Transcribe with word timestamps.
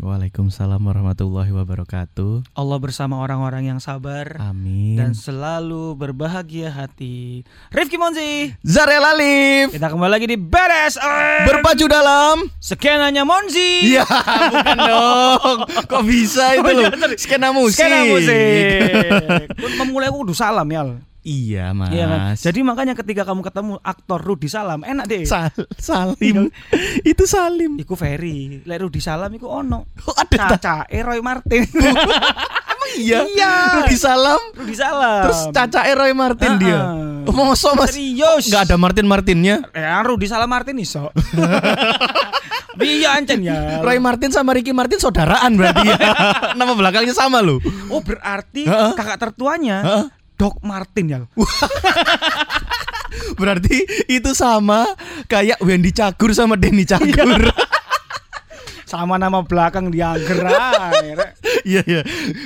Waalaikumsalam 0.00 0.80
warahmatullahi 0.80 1.52
wabarakatuh. 1.52 2.56
Allah 2.56 2.78
bersama 2.80 3.20
orang-orang 3.20 3.68
yang 3.68 3.76
sabar 3.76 4.40
Amin. 4.40 4.96
dan 4.96 5.12
selalu 5.12 5.92
berbahagia 5.92 6.72
hati. 6.72 7.44
Rifki 7.68 8.00
Monzi, 8.00 8.56
Zarel 8.64 9.04
Alif 9.04 9.76
kita 9.76 9.92
kembali 9.92 10.08
lagi 10.08 10.24
di 10.24 10.40
Beres. 10.40 10.96
berbaju 11.44 11.84
dalam. 11.84 12.36
Skenanya 12.56 13.28
Monzi. 13.28 13.92
Iya, 13.92 14.08
bukan 14.48 14.78
dong. 14.88 15.58
Kok 15.84 16.02
bisa 16.08 16.56
itu 16.56 16.64
Oh, 16.64 16.72
iya, 16.72 16.88
loh? 16.88 17.12
Skena 17.12 17.48
musik. 17.52 17.84
Skena 17.84 17.98
musik. 18.08 19.44
Memulai 19.76 20.08
aku 20.08 20.24
kudu 20.24 20.32
salam 20.32 20.64
ya. 20.72 20.88
Iya, 21.22 21.70
Mas. 21.70 21.88
Iya 21.88 22.04
kan? 22.04 22.20
Jadi 22.34 22.60
makanya 22.60 22.94
ketika 22.94 23.22
kamu 23.22 23.40
ketemu 23.42 23.74
aktor 23.80 24.18
Rudi 24.18 24.46
Salam, 24.46 24.82
enak 24.82 25.06
deh. 25.06 25.22
Sal- 25.22 25.54
Salim. 25.78 26.50
itu 27.02 27.24
Salim. 27.24 27.78
Iku 27.78 27.94
Ferry, 27.94 28.58
lek 28.60 28.78
Rudi 28.78 28.98
Salam 28.98 29.30
iku 29.30 29.46
ono. 29.46 29.86
Oh, 30.02 30.14
ada 30.14 30.50
Caca 30.50 30.82
Roy 30.84 31.22
Martin. 31.22 31.62
iya. 32.98 33.22
Iya. 33.22 33.52
Rudi 33.78 33.94
Salam. 33.94 34.40
Rudi 34.52 34.74
Salam. 34.74 35.22
Terus 35.22 35.40
Caca 35.48 35.80
Roy 35.88 36.10
Martin 36.12 36.52
Ah, 36.52 36.58
dia. 36.58 36.74
ah. 36.76 37.22
Oh, 37.22 37.30
mosok 37.30 37.78
Mas? 37.78 37.94
Serius. 37.94 38.50
Enggak 38.50 38.62
ada 38.66 38.74
Martin 38.74 39.06
Martinnya. 39.06 39.62
Ya 39.70 40.02
Rudi 40.02 40.26
Salam 40.26 40.50
Martin 40.50 40.74
iso. 40.76 41.06
Iya 42.72 43.20
ancen 43.20 43.44
ya. 43.44 43.84
Roy 43.84 44.00
Martin 44.00 44.32
sama 44.32 44.56
Ricky 44.56 44.72
Martin 44.72 44.96
saudaraan 44.96 45.54
berarti 45.54 45.86
ya. 45.86 45.96
Nama 46.58 46.72
belakangnya 46.72 47.12
sama 47.12 47.44
loh. 47.44 47.60
Oh 47.92 48.00
berarti 48.00 48.64
Heeh. 48.64 48.92
kakak 48.96 49.20
tertuanya 49.20 49.76
Heeh. 49.84 50.04
Doc 50.42 50.58
Martin 50.66 51.06
ya. 51.06 51.18
Berarti 53.38 53.86
itu 54.10 54.30
sama 54.34 54.90
kayak 55.30 55.62
Wendy 55.62 55.94
Cagur 55.94 56.34
sama 56.34 56.58
Denny 56.58 56.82
Cagur. 56.82 57.46
Sama 58.92 59.16
nama 59.16 59.40
belakang 59.40 59.88
dia 59.88 60.12
gerai. 60.20 61.16
Iya 61.64 61.80
iya. 61.88 62.00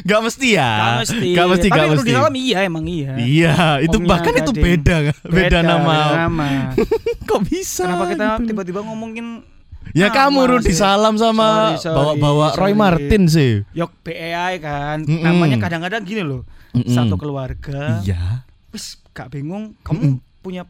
Gak 0.06 0.30
mesti 0.30 0.54
ya. 0.54 0.70
Gak 0.78 0.94
mesti. 1.02 1.28
Gak 1.34 1.46
mesti, 1.50 1.66
Tapi 1.66 1.74
gak 1.74 1.86
mesti. 1.90 2.10
Iya 2.38 2.58
emang 2.62 2.86
iya. 2.86 3.12
Iya, 3.18 3.56
itu 3.82 3.98
Omnya 3.98 4.10
bahkan 4.14 4.30
itu 4.30 4.52
Gading. 4.54 4.62
beda 4.62 4.96
beda, 5.26 5.58
nama. 5.66 5.90
beda 5.90 6.14
nama. 6.30 6.46
Kok 7.26 7.40
bisa? 7.50 7.90
Kenapa 7.90 8.04
kita 8.14 8.26
gitu? 8.38 8.54
tiba-tiba 8.54 8.80
ngomongin 8.86 9.42
Ya 9.90 10.06
kamu 10.14 10.46
Rudi? 10.46 10.70
Salam 10.70 11.18
sama 11.18 11.74
bawa-bawa 11.82 12.54
Roy 12.54 12.70
sorry. 12.70 12.78
Martin 12.78 13.22
sih. 13.26 13.66
Yok 13.74 13.90
BEI 14.06 14.62
kan. 14.62 15.02
Mm-mm. 15.02 15.26
Namanya 15.26 15.58
kadang-kadang 15.58 16.06
gini 16.06 16.22
loh. 16.22 16.46
Mm-mm. 16.76 16.92
Satu 16.92 17.16
keluarga. 17.16 18.00
Iya. 18.00 18.44
Wis 18.70 19.00
gak 19.10 19.32
bingung 19.32 19.72
kamu 19.80 20.20
punya 20.40 20.68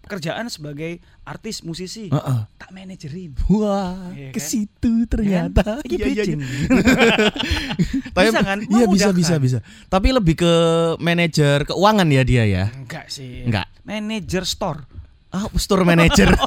pekerjaan 0.00 0.48
sebagai 0.48 0.96
artis 1.22 1.60
musisi. 1.60 2.08
Heeh. 2.08 2.38
Tak 2.54 2.70
manajerin. 2.70 3.36
Wah, 3.50 4.08
ke 4.14 4.32
kan? 4.32 4.40
situ 4.40 5.04
ternyata. 5.04 5.82
Ini 5.82 5.90
Iya, 5.92 6.06
iya, 6.08 6.22
iya. 6.24 6.36
Tapi- 8.16 8.30
Bisa 8.30 8.40
kan? 8.40 8.58
Iya 8.62 8.86
bisa 8.88 9.10
bisa 9.12 9.34
bisa. 9.36 9.58
Tapi 9.86 10.08
lebih 10.10 10.38
ke 10.38 10.52
manajer 10.96 11.66
keuangan 11.66 12.08
ya 12.08 12.22
dia 12.22 12.44
ya. 12.46 12.64
Enggak 12.72 13.10
sih. 13.10 13.44
Enggak. 13.44 13.68
Manager 13.84 14.48
store. 14.48 14.80
Ah, 15.28 15.44
store 15.54 15.84
manager. 15.84 16.32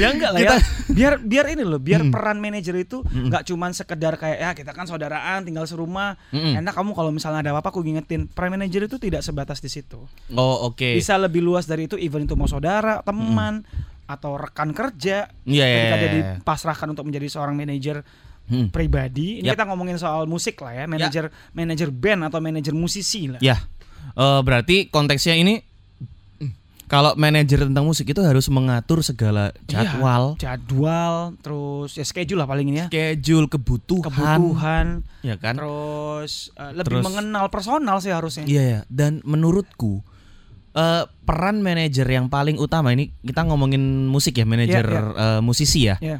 Ya 0.00 0.08
enggak 0.08 0.32
lah 0.32 0.40
ya. 0.40 0.56
Biar 1.00 1.14
biar 1.16 1.46
ini 1.48 1.64
loh, 1.64 1.80
biar 1.80 2.04
Mm. 2.04 2.12
peran 2.12 2.36
manajer 2.36 2.76
itu 2.76 3.00
enggak 3.08 3.48
cuman 3.48 3.72
sekedar 3.72 4.14
kayak 4.14 4.38
ya 4.38 4.50
kita 4.52 4.70
kan 4.70 4.84
saudaraan 4.84 5.40
tinggal 5.42 5.64
serumah. 5.64 6.20
Mm-mm. 6.28 6.60
Enak 6.60 6.76
kamu 6.76 6.92
kalau 6.92 7.08
misalnya 7.08 7.40
ada 7.40 7.50
apa-apa 7.50 7.72
aku 7.72 7.80
ngingetin. 7.80 8.28
Peran 8.28 8.52
manajer 8.52 8.84
itu 8.84 9.00
tidak 9.00 9.24
sebatas 9.24 9.58
di 9.58 9.66
situ. 9.66 10.04
oh, 10.30 10.56
oke. 10.68 10.92
Bisa 10.92 11.16
lebih 11.16 11.40
luas 11.40 11.64
dari 11.64 11.88
itu 11.88 11.96
even 11.96 12.24
itu 12.24 12.36
mau 12.36 12.44
saudara, 12.44 13.00
teman 13.00 13.64
atau 14.04 14.36
rekan 14.36 14.74
kerja. 14.74 15.30
Iya, 15.42 15.64
iya, 15.64 15.76
Ketika 15.80 15.96
iya, 15.96 16.02
dia 16.02 16.10
iya. 16.10 16.16
dipasrahkan 16.36 16.86
untuk 16.90 17.08
menjadi 17.08 17.26
seorang 17.26 17.56
manajer 17.56 18.04
Hmm. 18.50 18.66
pribadi. 18.66 19.38
Ini 19.38 19.46
Yap. 19.46 19.54
kita 19.54 19.64
ngomongin 19.70 19.94
soal 19.94 20.26
musik 20.26 20.58
lah 20.58 20.74
ya, 20.74 20.84
manajer 20.90 21.30
manajer 21.54 21.94
band 21.94 22.26
atau 22.26 22.42
manajer 22.42 22.74
musisi 22.74 23.30
lah. 23.30 23.38
Ya, 23.38 23.62
eh, 24.10 24.40
berarti 24.42 24.90
konteksnya 24.90 25.38
ini 25.38 25.62
kalau 26.90 27.14
manajer 27.14 27.62
tentang 27.62 27.86
musik 27.86 28.02
itu 28.04 28.18
harus 28.18 28.50
mengatur 28.50 28.98
segala 29.00 29.54
Iya, 29.62 29.86
jadwal, 29.86 30.34
jadwal, 30.36 31.14
terus 31.38 31.94
ya 31.94 32.02
schedule 32.02 32.34
lah 32.36 32.44
paling 32.44 32.66
ini 32.66 32.78
ya. 32.80 32.86
schedule, 32.90 33.46
kebutuhan, 33.46 34.02
Kebutuhan, 34.04 34.86
ya 35.22 35.36
kan? 35.36 35.54
terus 35.54 36.50
eh, 36.52 36.74
lebih 36.74 36.98
Terus- 36.98 37.06
mengenal 37.06 37.46
personal 37.46 37.96
sih 37.98 38.10
harusnya. 38.10 38.42
Iya 38.42 38.62
ya. 38.68 38.80
Dan 38.86 39.22
menurutku 39.22 40.02
eh, 40.72 41.04
peran 41.24 41.58
manajer 41.60 42.04
yang 42.04 42.26
paling 42.26 42.54
utama 42.56 42.90
ini 42.90 43.14
kita 43.20 43.42
ngomongin 43.42 43.80
musik 44.04 44.34
ya, 44.34 44.44
manajer 44.44 44.82
Iya, 44.82 45.02
eh, 45.14 45.40
musisi 45.40 45.80
ya, 45.84 45.96
Ya. 45.98 46.18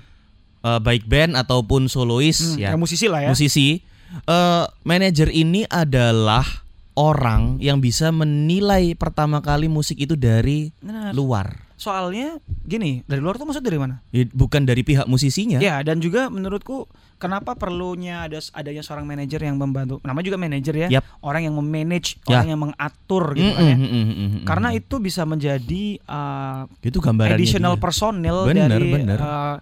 Eh, 0.61 0.79
baik 0.79 1.05
band 1.05 1.35
ataupun 1.35 1.87
solois 1.87 2.37
Hmm, 2.37 2.61
ya, 2.61 2.69
ya 2.71 2.77
musisi 2.77 3.07
lah 3.07 3.25
ya. 3.25 3.29
musisi. 3.29 3.83
Eh, 4.23 4.65
manajer 4.83 5.31
ini 5.31 5.65
adalah 5.65 6.47
orang 6.95 7.57
yang 7.59 7.79
bisa 7.79 8.11
menilai 8.11 8.95
pertama 8.99 9.39
kali 9.41 9.67
musik 9.67 9.99
itu 9.99 10.15
dari 10.15 10.71
Benar. 10.83 11.15
luar. 11.15 11.71
Soalnya 11.81 12.37
gini, 12.61 13.01
dari 13.09 13.25
luar 13.25 13.41
tuh 13.41 13.49
maksud 13.49 13.65
dari 13.65 13.81
mana? 13.81 14.05
Ya, 14.13 14.29
bukan 14.29 14.69
dari 14.69 14.85
pihak 14.85 15.09
musisinya. 15.09 15.65
Ya, 15.65 15.81
dan 15.81 15.97
juga 15.97 16.29
menurutku 16.29 16.85
kenapa 17.17 17.57
perlunya 17.57 18.29
ada 18.29 18.37
adanya 18.53 18.85
seorang 18.85 19.09
manajer 19.09 19.41
yang 19.41 19.57
membantu. 19.57 19.97
Namanya 20.05 20.29
juga 20.29 20.37
manajer 20.37 20.75
ya. 20.77 20.89
Yap. 21.01 21.05
Orang 21.25 21.49
yang 21.49 21.57
memanage, 21.57 22.21
Ya. 22.29 22.37
orang 22.37 22.49
yang 22.53 22.61
mengatur 22.61 23.33
gitu 23.33 23.49
Mm-mm, 23.49 23.57
kan 23.57 23.65
ya. 23.65 23.77
mm-mm, 23.81 24.05
mm-mm. 24.13 24.43
Karena 24.45 24.69
itu 24.77 25.01
bisa 25.01 25.25
menjadi 25.25 25.85
uh, 26.05 26.69
itu 26.85 27.01
gambarannya 27.01 27.41
additional 27.41 27.81
dia. 27.81 27.83
personil 27.89 28.37
Bener, 28.45 28.69
dari 28.69 28.89
bener. 28.93 29.17
uh, 29.17 29.57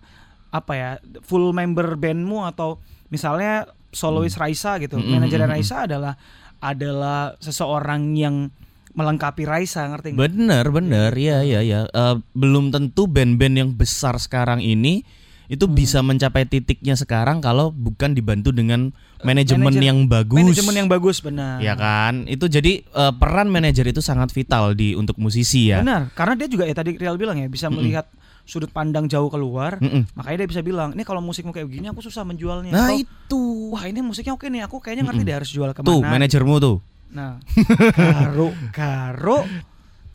apa 0.51 0.73
ya 0.75 0.91
full 1.23 1.55
member 1.55 1.95
bandmu 1.95 2.51
atau 2.51 2.83
misalnya 3.15 3.69
solois 3.91 4.35
Raisa 4.35 4.77
gitu. 4.77 4.97
Mm-mm, 4.97 5.11
Manajer 5.11 5.41
mm-mm. 5.41 5.53
Raisa 5.53 5.77
adalah 5.85 6.15
adalah 6.59 7.39
seseorang 7.39 8.13
yang 8.13 8.51
melengkapi 8.91 9.47
Raisa 9.47 9.87
ngerti 9.87 10.13
nggak? 10.13 10.21
Bener 10.27 10.65
bener 10.69 11.11
ya 11.15 11.41
ya 11.41 11.61
ya 11.61 11.87
Eh, 11.87 12.15
belum 12.33 12.69
tentu 12.69 13.07
band-band 13.07 13.55
yang 13.57 13.71
besar 13.73 14.19
sekarang 14.19 14.59
ini 14.59 15.07
itu 15.47 15.65
Hmm. 15.65 15.73
bisa 15.73 16.03
mencapai 16.03 16.45
titiknya 16.45 16.93
sekarang 16.93 17.39
kalau 17.39 17.71
bukan 17.71 18.13
dibantu 18.13 18.51
dengan 18.51 18.93
manajemen 19.19 19.71
manajer- 19.71 19.87
yang 19.87 19.99
bagus. 20.05 20.37
Manajemen 20.37 20.75
yang 20.77 20.89
bagus 20.89 21.17
benar. 21.19 21.57
ya 21.59 21.73
kan 21.73 22.27
itu 22.27 22.45
jadi 22.45 22.83
eh, 22.83 23.13
peran 23.15 23.49
manajer 23.49 23.87
itu 23.87 23.99
sangat 23.99 24.29
vital 24.29 24.75
di 24.75 24.93
untuk 24.93 25.17
musisi 25.17 25.71
ya. 25.71 25.81
Benar, 25.81 26.13
karena 26.13 26.35
dia 26.35 26.49
juga 26.49 26.65
ya 26.65 26.75
tadi 26.75 26.95
Real 26.95 27.17
bilang 27.17 27.39
ya 27.39 27.47
bisa 27.47 27.71
melihat 27.71 28.05
sudut 28.49 28.73
pandang 28.73 29.05
jauh 29.07 29.29
keluar. 29.29 29.77
Mm-mm. 29.77 30.09
Makanya 30.17 30.37
dia 30.41 30.49
bisa 30.49 30.63
bilang, 30.65 30.97
"Ini 30.97 31.05
kalau 31.05 31.21
musikmu 31.21 31.53
kayak 31.53 31.69
begini 31.69 31.93
aku 31.93 32.01
susah 32.01 32.25
menjualnya." 32.25 32.73
Nah 32.73 32.89
Atau, 32.89 33.05
itu 33.05 33.43
wah 33.69 33.85
ini 33.85 34.01
musiknya 34.01 34.33
oke 34.33 34.49
nih, 34.49 34.65
aku 34.65 34.81
kayaknya 34.81 35.05
ngerti 35.05 35.21
Mm-mm. 35.21 35.29
deh 35.29 35.37
harus 35.37 35.51
jual 35.53 35.71
ke 35.77 35.85
mana. 35.85 35.91
tuh 35.93 36.01
manajermu 36.01 36.55
tuh. 36.57 36.77
Nah, 37.09 37.37
Garuk, 38.01 38.57
Garuk, 38.73 39.45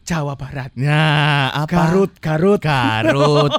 Jawa 0.01 0.33
Barat. 0.33 0.73
Nah 0.73 1.53
apa? 1.53 1.69
Garut, 1.69 2.11
Garut. 2.17 2.61
Garut. 2.69 3.53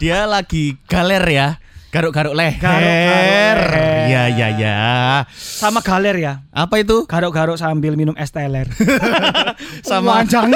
Dia 0.00 0.24
lagi 0.24 0.80
galer 0.88 1.24
ya. 1.28 1.48
Garuk-garuk 1.88 2.34
leher. 2.34 2.58
Garuk-garuk 2.58 2.90
leher. 2.90 3.60
Ya 4.10 4.22
ya 4.26 4.48
ya. 4.50 4.78
Sama 5.30 5.78
galer 5.78 6.18
ya. 6.18 6.42
Apa 6.50 6.82
itu? 6.82 7.06
Garuk-garuk 7.06 7.54
sambil 7.54 7.94
minum 7.94 8.18
es 8.18 8.34
teler. 8.34 8.66
Sama 9.86 10.26
Panjang. 10.26 10.50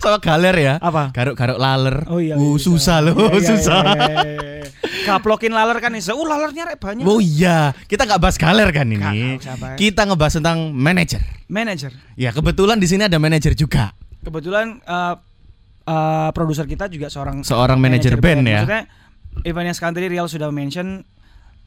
Sama 0.00 0.18
galer 0.18 0.56
ya. 0.56 0.74
Apa? 0.78 1.10
Garuk-garuk 1.12 1.58
laler. 1.58 1.96
Oh 2.08 2.18
iya. 2.18 2.34
Uh, 2.34 2.54
iya, 2.54 2.62
susah 2.62 2.98
bisa. 3.02 3.06
loh, 3.06 3.14
Iya, 3.14 3.30
iya, 3.34 3.48
susah. 3.48 3.80
iya, 3.82 3.94
iya, 3.98 4.32
iya. 4.32 4.68
Gaplokin 5.04 5.52
laler 5.52 5.78
kan 5.78 5.92
iso. 5.94 6.16
Uh, 6.16 6.26
lalernya 6.26 6.64
rek 6.70 6.78
banyak. 6.80 7.04
Oh 7.04 7.20
iya, 7.20 7.72
kita 7.86 8.08
nggak 8.08 8.20
bahas 8.20 8.36
galer 8.40 8.68
kan 8.72 8.86
ini. 8.88 9.36
Bahas. 9.38 9.76
Kita 9.76 10.08
ngebahas 10.08 10.34
tentang 10.40 10.72
manajer. 10.72 11.20
Manager. 11.48 11.92
Ya 12.16 12.32
kebetulan 12.32 12.80
di 12.80 12.88
sini 12.88 13.04
ada 13.06 13.20
manajer 13.20 13.52
juga. 13.52 13.92
Kebetulan 14.24 14.80
uh, 14.88 15.14
uh, 15.84 16.30
produser 16.32 16.64
kita 16.64 16.88
juga 16.88 17.12
seorang 17.12 17.44
Seorang 17.44 17.76
manajer 17.76 18.16
band 18.16 18.44
ya. 18.48 18.64
Maksudnya 19.44 19.74
sekarang 19.74 19.94
tadi 19.98 20.06
Real 20.08 20.30
sudah 20.30 20.48
mention 20.54 21.02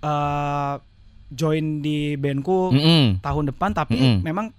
uh, 0.01 0.79
join 1.27 1.83
di 1.83 2.15
bandku 2.15 2.71
Mm-mm. 2.71 3.19
tahun 3.19 3.51
depan 3.51 3.75
tapi 3.75 3.99
Mm-mm. 3.99 4.23
memang 4.23 4.55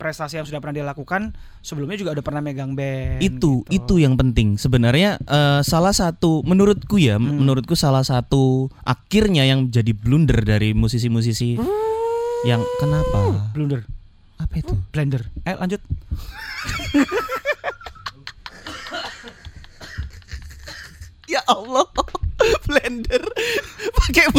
prestasi 0.00 0.40
yang 0.40 0.48
sudah 0.48 0.58
pernah 0.58 0.74
dia 0.74 0.86
lakukan 0.88 1.30
sebelumnya 1.60 1.94
juga 1.94 2.16
udah 2.16 2.24
pernah 2.24 2.40
megang 2.40 2.72
band. 2.72 3.20
Itu 3.20 3.68
gitu. 3.68 3.76
itu 3.76 3.94
yang 4.00 4.16
penting. 4.16 4.56
Sebenarnya 4.56 5.20
eh, 5.20 5.60
salah 5.60 5.92
satu 5.92 6.40
menurutku 6.42 6.96
ya, 6.96 7.20
Hmm. 7.20 7.44
menurutku 7.44 7.76
salah 7.76 8.00
satu 8.00 8.72
akhirnya 8.80 9.44
yang 9.44 9.68
jadi 9.68 9.92
blunder 9.92 10.40
dari 10.40 10.72
musisi-musisi 10.72 11.60
yang 12.42 12.64
kenapa? 12.80 13.52
blunder, 13.52 13.84
Apa 14.40 14.54
itu? 14.56 14.72
blender. 14.88 15.28
Eh 15.44 15.52
lanjut. 15.54 15.84
Ya 21.28 21.38
Allah. 21.46 21.86
Blender. 22.68 23.22
jadi- 24.10 24.32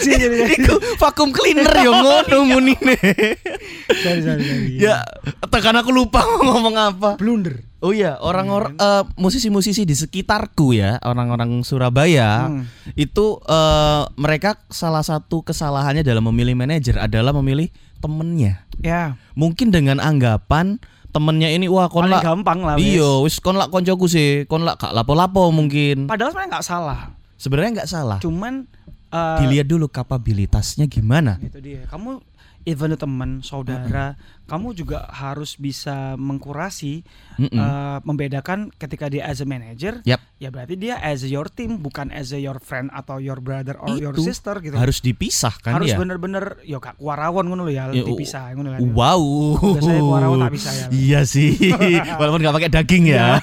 jadi- 0.00 0.54
Iku 0.56 0.74
vacuum 0.96 1.30
cleaner 1.30 1.68
yo 1.80 1.90
ngono 1.92 2.24
sorry, 4.04 4.20
sorry. 4.20 4.76
Ya, 4.76 5.04
tekan 5.48 5.74
aku 5.74 5.90
lupa 5.90 6.24
ngomong 6.24 6.74
apa. 6.74 7.10
blunder. 7.16 7.62
Oh 7.78 7.92
iya, 7.92 8.16
orang-orang 8.16 8.74
eh, 8.74 9.04
musisi-musisi 9.14 9.84
di 9.84 9.92
sekitarku 9.92 10.72
ya, 10.72 10.96
orang-orang 11.00 11.60
Surabaya 11.62 12.48
Hmm. 12.48 12.64
itu 12.94 13.36
eh, 13.44 14.02
mereka 14.16 14.56
salah 14.66 15.04
satu 15.04 15.44
kesalahannya 15.44 16.00
dalam 16.00 16.24
memilih 16.24 16.56
manajer 16.56 16.96
adalah 16.96 17.32
memilih 17.34 17.68
temennya. 18.00 18.64
Ya, 18.80 19.16
Mungkin 19.32 19.68
dengan 19.68 19.96
anggapan 19.98 20.80
temennya 21.14 21.46
ini 21.46 21.70
wah 21.70 21.86
kon 21.86 22.10
lak 22.10 22.26
gampang 22.26 22.66
lah. 22.66 22.74
iya 22.74 23.22
wis 23.22 23.38
kon 23.38 23.54
lak 23.54 23.70
koncoku 23.70 24.10
sih, 24.10 24.50
kon 24.50 24.66
lak 24.66 24.82
gak 24.82 24.90
lapo-lapo 24.90 25.54
mungkin. 25.54 26.10
Padahal 26.10 26.34
sebenarnya 26.34 26.50
nggak 26.58 26.66
salah. 26.66 27.00
Sebenarnya 27.38 27.70
nggak 27.78 27.90
salah. 27.90 28.18
Cuman 28.18 28.66
eh, 29.14 29.38
Dilihat 29.46 29.70
dulu 29.70 29.86
kapabilitasnya 29.86 30.90
gimana. 30.90 31.38
itu 31.38 31.62
dia. 31.62 31.86
Kamu 31.86 32.18
even 32.64 32.96
teman, 32.96 33.44
saudara, 33.44 34.16
kamu 34.44 34.76
juga 34.76 35.08
harus 35.08 35.56
bisa 35.56 36.16
mengkurasi 36.20 37.04
Mm-mm. 37.40 37.52
eh, 37.56 37.98
membedakan 38.04 38.72
ketika 38.76 39.08
dia 39.08 39.24
as 39.28 39.40
a 39.40 39.46
manager, 39.48 40.00
Yap. 40.04 40.20
ya 40.40 40.48
berarti 40.52 40.76
dia 40.76 41.00
as 41.00 41.24
a 41.24 41.28
your 41.28 41.48
team 41.48 41.80
bukan 41.80 42.12
as 42.12 42.32
a 42.32 42.40
your 42.40 42.60
friend 42.60 42.88
atau 42.92 43.20
your 43.20 43.40
brother 43.40 43.76
or 43.80 43.96
your 43.96 44.12
Itu 44.16 44.24
sister 44.28 44.60
gitu. 44.64 44.76
Harus 44.76 45.00
dipisah 45.04 45.56
kan 45.60 45.76
harus 45.76 45.92
ya. 45.92 46.00
bener-bener 46.00 46.60
yo 46.64 46.80
kak 46.80 46.96
kuarawan 47.00 47.48
ngono 47.48 47.68
ya, 47.68 47.88
Ya, 47.92 48.04
dipisah 48.04 48.52
ngono 48.56 48.76
kan. 48.76 48.80
Wow. 48.92 49.22
Biasanya 49.80 50.02
kuarawan 50.04 50.38
tak 50.48 50.52
bisa 50.56 50.70
ya. 50.72 50.86
Iya 50.92 51.20
sih. 51.28 51.52
Walaupun 52.20 52.40
nggak 52.40 52.56
pakai 52.56 52.70
daging 52.72 53.04
ya. 53.12 53.40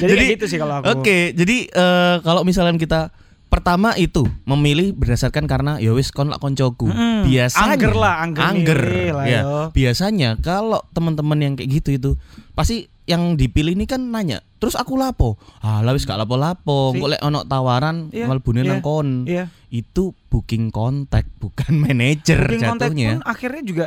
Jadi, 0.00 0.08
Jadi, 0.12 0.16
kayak 0.16 0.32
gitu 0.40 0.46
sih 0.48 0.58
kalau 0.60 0.74
aku. 0.80 1.00
Oke, 1.00 1.32
jadi 1.36 1.56
eh, 1.68 2.14
kalau 2.24 2.42
misalnya 2.44 2.76
kita 2.80 3.12
pertama 3.50 3.92
itu 3.94 4.24
memilih 4.44 4.94
berdasarkan 4.94 5.44
karena 5.44 5.76
ya 5.76 5.90
wis 5.90 6.08
kon 6.08 6.30
lak 6.30 6.38
koncoku. 6.38 6.86
Mm-mm. 6.86 7.26
Biasanya 7.26 7.74
Angger 7.74 7.94
lah, 7.94 8.14
angger 8.22 8.80
milih 8.80 9.10
lah, 9.12 9.24
ya. 9.26 9.40
yo. 9.42 9.56
Biasanya 9.70 10.38
kalau 10.38 10.80
teman-teman 10.90 11.36
yang 11.36 11.52
kayak 11.52 11.70
gitu 11.74 11.90
itu 11.92 12.10
pasti 12.54 12.86
yang 13.04 13.34
dipilih 13.34 13.74
ini 13.74 13.84
kan 13.84 13.98
nanya, 14.00 14.38
"Terus 14.56 14.72
aku 14.72 14.94
lapo?" 14.94 15.34
Ah, 15.58 15.82
lah 15.82 15.90
wis 15.90 16.06
gak 16.06 16.14
lapo-lapo. 16.16 16.94
Si- 16.94 17.02
Kok 17.02 17.10
lek 17.10 17.20
ono 17.20 17.42
tawaran 17.42 18.06
Iya, 18.08 18.24
mlebune 18.24 18.62
iya, 18.62 18.70
nang 18.70 18.80
kon. 18.80 19.26
Iya. 19.26 19.50
Itu 19.66 20.14
booking 20.30 20.70
kontak 20.70 21.26
bukan 21.36 21.74
manajer 21.82 22.38
Booking 22.40 22.62
contact 22.64 22.94
jatuhnya. 22.94 23.08
pun 23.12 23.26
akhirnya 23.26 23.62
juga 23.62 23.86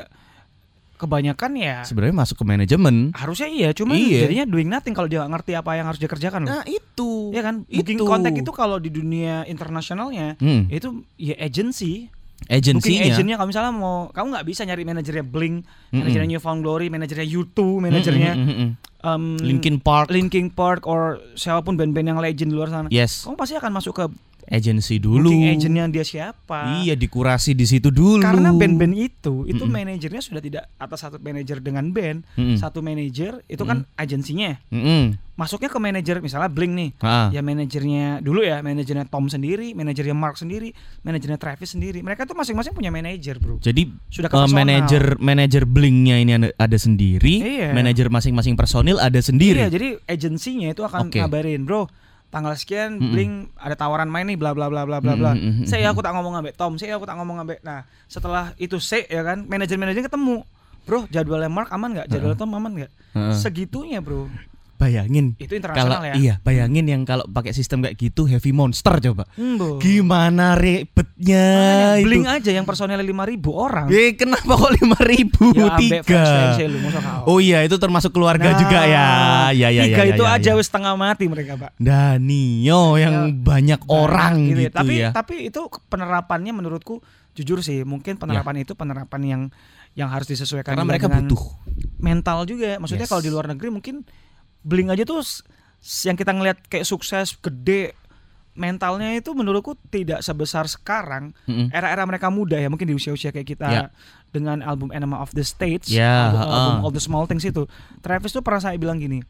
kebanyakan 0.95 1.51
ya 1.53 1.75
Sebenarnya 1.81 2.15
masuk 2.15 2.37
ke 2.37 2.45
manajemen. 2.45 3.11
harusnya 3.13 3.47
iya, 3.47 3.69
cuman 3.69 3.93
Iya. 3.93 4.19
jadinya 4.23 4.45
doing 4.45 4.67
nothing 4.67 4.91
kalau 4.91 5.05
dia 5.05 5.19
nggak 5.19 5.31
ngerti 5.33 5.51
apa 5.53 5.71
yang 5.73 5.85
harus 5.85 5.97
dia 5.97 6.07
kerjakan 6.07 6.43
loh. 6.43 6.51
Nah, 6.51 6.63
itu. 6.63 7.11
Iya 7.29 7.41
kan? 7.41 7.55
Booking 7.65 7.97
Itu. 7.97 8.05
contact 8.05 8.37
itu 8.37 8.51
kalau 8.51 8.77
di 8.77 8.87
dunia 8.87 9.43
internasionalnya 9.43 10.37
Hmm, 10.37 10.67
itu 10.67 10.87
ya 11.15 11.35
agency. 11.37 12.07
Booking 12.43 12.59
agensinya. 12.99 13.03
agentnya 13.09 13.35
kalau 13.35 13.49
misalnya 13.49 13.71
mau 13.71 13.95
kamu 14.09 14.27
nggak 14.29 14.45
bisa 14.45 14.61
nyari 14.63 14.83
manajernya 14.83 15.23
Blink, 15.23 15.63
Mm-mm. 15.63 15.95
manajernya 15.97 16.29
New 16.29 16.41
Found 16.41 16.59
Glory, 16.59 16.87
manajernya 16.87 17.23
U2, 17.25 17.55
manajernya 17.79 18.31
Mm, 18.33 18.41
mm, 18.41 18.47
mm, 18.49 18.57
mm. 18.59 18.69
um, 19.01 19.23
Linkin 19.39 19.77
Park. 19.77 20.07
Linkin 20.09 20.47
Park 20.49 20.83
or 20.83 21.01
siapa 21.33 21.61
pun 21.61 21.73
band-band 21.73 22.03
yang 22.05 22.19
legend 22.19 22.51
di 22.51 22.55
luar 22.55 22.67
sana. 22.67 22.87
Yes, 22.87 23.23
Kamu 23.23 23.33
pasti 23.33 23.55
akan 23.55 23.71
masuk 23.73 23.93
ke 23.93 24.05
agensi 24.47 24.99
dulu. 24.99 25.29
booking 25.31 25.55
agentnya 25.55 25.83
dia 25.89 26.05
siapa. 26.05 26.83
Iya, 26.83 26.93
dikurasi 26.93 27.53
di 27.53 27.63
situ 27.63 27.89
dulu. 27.89 28.19
Karena 28.19 28.51
band-band 28.51 28.93
itu 28.93 29.43
itu 29.45 29.63
Mm-mm. 29.63 29.73
manajernya 29.73 30.21
sudah 30.21 30.41
tidak 30.41 30.63
atas 30.75 31.03
satu 31.03 31.17
manajer 31.19 31.59
dengan 31.59 31.91
band, 31.91 32.23
Mm-mm. 32.35 32.57
satu 32.57 32.79
manajer 32.79 33.43
itu 33.45 33.63
kan 33.63 33.87
agensinya. 33.95 34.57
Mm-mm. 34.69 35.15
Masuknya 35.33 35.65
ke 35.65 35.81
manajer 35.81 36.21
misalnya 36.21 36.45
Blink 36.45 36.73
nih. 36.77 36.89
Ah. 37.01 37.33
Ya 37.33 37.41
manajernya 37.41 38.21
dulu 38.21 38.45
ya, 38.45 38.61
manajernya 38.61 39.09
Tom 39.09 39.25
sendiri, 39.25 39.73
manajernya 39.73 40.13
Mark 40.13 40.37
sendiri, 40.37 40.77
manajernya 41.01 41.41
Travis 41.41 41.73
sendiri. 41.73 42.05
Mereka 42.05 42.29
tuh 42.29 42.37
masing-masing 42.37 42.77
punya 42.77 42.93
manajer, 42.93 43.41
Bro. 43.41 43.57
Jadi 43.57 43.89
Sudah 44.13 44.29
ke 44.29 44.37
eh, 44.37 44.41
personal. 44.45 44.57
manajer 44.61 45.03
manajer 45.17 45.63
blinknya 45.65 46.21
ini 46.21 46.31
ada, 46.37 46.49
ada 46.53 46.77
sendiri, 46.77 47.41
Iya. 47.41 47.73
manajer 47.73 48.13
masing-masing 48.13 48.53
personil 48.53 49.01
ada 49.01 49.17
sendiri. 49.17 49.65
Iya, 49.65 49.73
jadi 49.73 49.87
agensinya 50.05 50.69
itu 50.69 50.85
akan 50.85 51.09
Oke. 51.09 51.17
ngabarin, 51.17 51.65
"Bro, 51.65 51.89
tanggal 52.33 52.57
sekian 52.57 52.97
Mm-mm. 52.97 53.13
Blink 53.13 53.33
ada 53.53 53.77
tawaran 53.77 54.09
main 54.09 54.25
nih 54.25 54.33
bla 54.33 54.57
bla 54.57 54.65
bla 54.67 54.89
bla 54.89 54.97
bla 54.97 55.13
bla." 55.13 55.37
Mm-mm, 55.37 55.63
mm-mm, 55.63 55.67
Saya 55.69 55.93
aku 55.93 56.01
tak 56.01 56.17
ngomong 56.17 56.41
ambek 56.41 56.57
Tom, 56.57 56.81
saya 56.81 56.97
aku 56.97 57.05
tak 57.05 57.13
ngomong 57.21 57.45
ambek. 57.45 57.61
Nah, 57.61 57.85
setelah 58.09 58.57
itu 58.57 58.81
saya 58.81 59.05
ya 59.05 59.21
kan, 59.21 59.45
manajer-manajer 59.45 60.09
ketemu. 60.09 60.41
Bro, 60.83 61.07
jadwalnya 61.07 61.47
Mark 61.47 61.69
aman 61.69 61.93
nggak? 61.93 62.09
Jadwalnya 62.09 62.35
Tom 62.35 62.51
aman 62.51 62.71
nggak? 62.75 62.91
Segitunya, 63.31 64.01
Bro. 64.01 64.27
Bayangin 64.75 65.37
Itu 65.37 65.53
kalau 65.53 65.95
internasional 65.95 66.01
ya. 66.03 66.13
iya, 66.13 66.33
bayangin 66.39 66.83
yang 66.83 67.01
kalau 67.03 67.23
pakai 67.25 67.51
sistem 67.51 67.79
kayak 67.79 67.95
gitu 67.95 68.25
heavy 68.25 68.51
monster 68.51 68.91
coba. 68.99 69.23
Hmm. 69.33 69.77
Gimana 69.77 70.55
ribetnya 70.55 71.45
itu. 71.95 72.05
Blink 72.05 72.25
aja 72.25 72.51
yang 72.51 72.63
personelnya 72.63 72.99
5000 72.99 73.39
orang. 73.47 73.87
Eh, 73.87 74.13
kenapa 74.13 74.43
kok 74.49 74.71
lima 74.73 74.97
ribu 74.99 75.45
Ya 75.53 75.67
tiga? 75.75 76.23
lu. 76.63 76.77
Oh 77.23 77.37
iya 77.37 77.61
itu 77.61 77.75
termasuk 77.75 78.11
keluarga 78.11 78.51
Nah, 78.51 78.59
juga 78.59 78.79
ya. 78.83 79.07
Ya 79.51 79.69
ya 79.69 79.83
Tiga 79.83 80.03
ya. 80.03 80.11
itu 80.11 80.23
ya, 80.23 80.33
aja 80.33 80.49
ya. 80.51 80.57
wis 80.57 80.67
setengah 80.67 80.93
mati 80.93 81.25
mereka, 81.25 81.55
Pak. 81.55 81.77
Danio 81.77 82.95
yang 82.95 83.15
banyak 83.37 83.81
orang 83.87 84.35
Banyak 84.43 84.49
gitu, 84.49 84.61
ya. 84.61 84.71
Tapi 84.73 84.93
ya. 84.97 85.09
tapi 85.11 85.35
itu 85.47 85.61
penerapannya 85.87 86.51
menurutku 86.51 86.99
jujur 87.33 87.59
sih, 87.59 87.81
mungkin 87.81 88.15
penerapan 88.15 88.61
itu 88.61 88.73
penerapan 88.73 89.21
yang 89.23 89.41
yang 89.93 90.09
harus 90.09 90.25
disesuaikan 90.25 90.73
Karena 90.73 90.83
mereka 90.83 91.05
butuh. 91.07 91.41
mental 91.97 92.43
juga. 92.43 92.75
Maksudnya 92.77 93.05
Yes. 93.05 93.11
kalau 93.11 93.21
di 93.21 93.29
luar 93.29 93.45
negeri 93.47 93.69
mungkin 93.69 94.01
Blink 94.63 94.89
aja 94.89 95.03
tuh 95.03 95.19
yang 96.03 96.15
kita 96.15 96.31
ngelihat 96.31 96.57
kayak 96.65 96.83
sukses 96.83 97.35
gede 97.37 97.91
mentalnya 98.53 99.09
itu 99.11 99.33
menurutku 99.33 99.73
tidak 99.89 100.21
sebesar 100.21 100.63
sekarang 100.65 101.33
Mm-mm. 101.43 101.67
era-era 101.69 102.05
mereka 102.05 102.29
muda 102.29 102.53
ya 102.53 102.69
mungkin 102.69 102.85
di 102.85 102.93
usia-usia 102.93 103.29
kayak 103.29 103.49
kita 103.49 103.65
Ya. 103.67 103.83
dengan 104.29 104.61
album 104.61 104.89
Enema 104.89 105.19
of 105.19 105.33
the 105.33 105.41
States 105.41 105.89
Ya, 105.89 106.29
album, 106.29 106.41
album 106.45 106.73
uh. 106.77 106.83
All 106.83 106.93
the 106.93 107.01
Small 107.01 107.25
Things 107.25 107.41
itu 107.41 107.65
Travis 107.99 108.29
tuh 108.29 108.39
pernah 108.39 108.61
saya 108.61 108.77
bilang 108.77 108.95
gini 108.95 109.25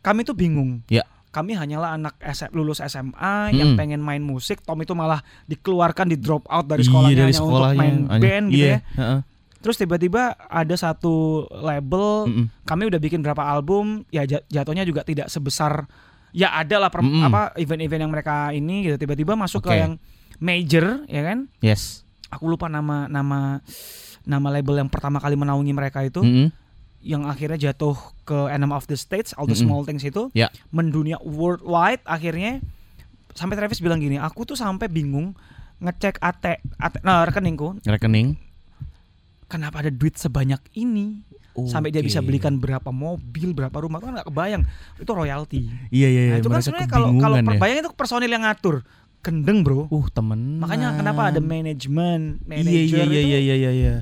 kami 0.00 0.22
tuh 0.22 0.32
bingung 0.32 0.86
Ya. 0.86 1.02
kami 1.28 1.52
hanyalah 1.52 1.98
anak 1.98 2.14
SM, 2.16 2.54
lulus 2.54 2.78
SMA 2.78 3.50
yang 3.50 3.74
Mm. 3.74 3.76
pengen 3.76 3.98
main 3.98 4.22
musik 4.22 4.62
Tom 4.62 4.78
itu 4.78 4.94
malah 4.94 5.18
dikeluarkan 5.44 6.06
di 6.06 6.16
drop 6.16 6.46
out 6.46 6.64
dari 6.64 6.80
Iya, 6.80 6.88
sekolahnya 6.88 7.16
dari 7.18 7.26
hanya 7.26 7.36
sekolahnya, 7.36 7.66
untuk 7.66 7.74
main 7.76 7.96
hanya- 8.06 8.22
band 8.22 8.46
gitu 8.48 8.56
iya, 8.56 8.70
ya 8.70 8.78
heeh. 8.94 9.18
Terus 9.64 9.74
tiba-tiba 9.74 10.36
ada 10.38 10.74
satu 10.74 11.14
label 11.50 12.28
Mm-mm. 12.28 12.46
kami 12.62 12.84
udah 12.84 13.00
bikin 13.00 13.18
berapa 13.18 13.40
album 13.40 14.04
ya 14.08 14.22
ja- 14.22 14.44
jatuhnya 14.44 14.84
juga 14.84 15.00
tidak 15.00 15.26
sebesar 15.26 15.88
ya 16.30 16.52
ada 16.52 16.76
lah 16.76 16.88
per- 16.88 17.00
Mm-mm. 17.00 17.24
apa 17.24 17.56
event-event 17.56 18.00
yang 18.00 18.12
mereka 18.12 18.50
ini 18.50 18.84
gitu 18.84 19.00
tiba-tiba 19.00 19.32
masuk 19.32 19.64
Oke. 19.64 19.72
ke 19.72 19.80
yang 19.80 19.92
major 20.36 21.00
ya 21.06 21.24
kan 21.24 21.48
Yes. 21.58 22.04
aku 22.28 22.44
lupa 22.46 22.68
nama 22.68 23.08
nama 23.08 23.64
nama 24.22 24.48
label 24.50 24.78
yang 24.78 24.88
pertama 24.88 25.16
kali 25.16 25.32
menaungi 25.32 25.72
mereka 25.72 26.02
itu 26.02 26.20
Mm-mm. 26.20 26.52
yang 27.00 27.24
akhirnya 27.24 27.72
jatuh 27.72 27.96
ke 28.22 28.48
Enema 28.48 28.74
of 28.74 28.84
the 28.84 28.94
States 28.94 29.32
All 29.32 29.44
the 29.44 29.54
Mm-mm. 29.54 29.64
Small 29.64 29.82
Things 29.82 30.02
itu 30.02 30.28
Ya. 30.32 30.52
mendunia 30.68 31.16
worldwide 31.18 32.04
akhirnya 32.04 32.60
sampai 33.30 33.54
Travis 33.54 33.78
bilang 33.78 33.98
gini 33.98 34.16
aku 34.16 34.44
tuh 34.44 34.54
sampai 34.54 34.86
bingung 34.86 35.32
ngecek 35.76 36.16
AT, 36.18 36.44
AT 36.78 36.94
nah 37.00 37.22
rekeningku 37.22 37.80
Rekening. 37.82 38.38
Kenapa 39.54 39.86
ada 39.86 39.90
duit 39.90 40.18
sebanyak 40.18 40.58
ini 40.74 41.22
sampai 41.54 41.94
dia 41.94 42.02
bisa 42.02 42.18
belikan 42.18 42.58
berapa 42.58 42.90
mobil, 42.90 43.54
berapa 43.54 43.70
rumah 43.78 44.02
itu 44.02 44.06
kan 44.10 44.14
nggak 44.18 44.26
kebayang. 44.26 44.62
Itu 44.98 45.12
royalti. 45.14 45.70
Iya 45.88 46.08
iya 46.10 46.22
iya. 46.26 46.32
Nah, 46.34 46.38
itu 46.42 46.50
kan 46.50 46.60
sebenarnya 46.60 46.90
kalau 46.90 47.08
kalau 47.14 47.36
kebingungan 47.38 47.62
per- 47.62 47.70
ya. 47.70 47.78
itu 47.78 47.90
personil 47.94 48.26
yang 48.26 48.42
ngatur. 48.42 48.82
Gendeng, 49.22 49.62
Bro. 49.62 49.86
Uh 49.88 50.06
temen. 50.10 50.58
Makanya 50.58 50.98
kenapa 50.98 51.30
ada 51.30 51.38
manajemen, 51.38 52.42
Iya 52.42 52.60
manajer 52.60 52.74
iya 52.74 53.04
iya 53.06 53.20
itu 53.22 53.30
iya 53.30 53.38
iya 53.54 53.70
iya. 53.72 53.94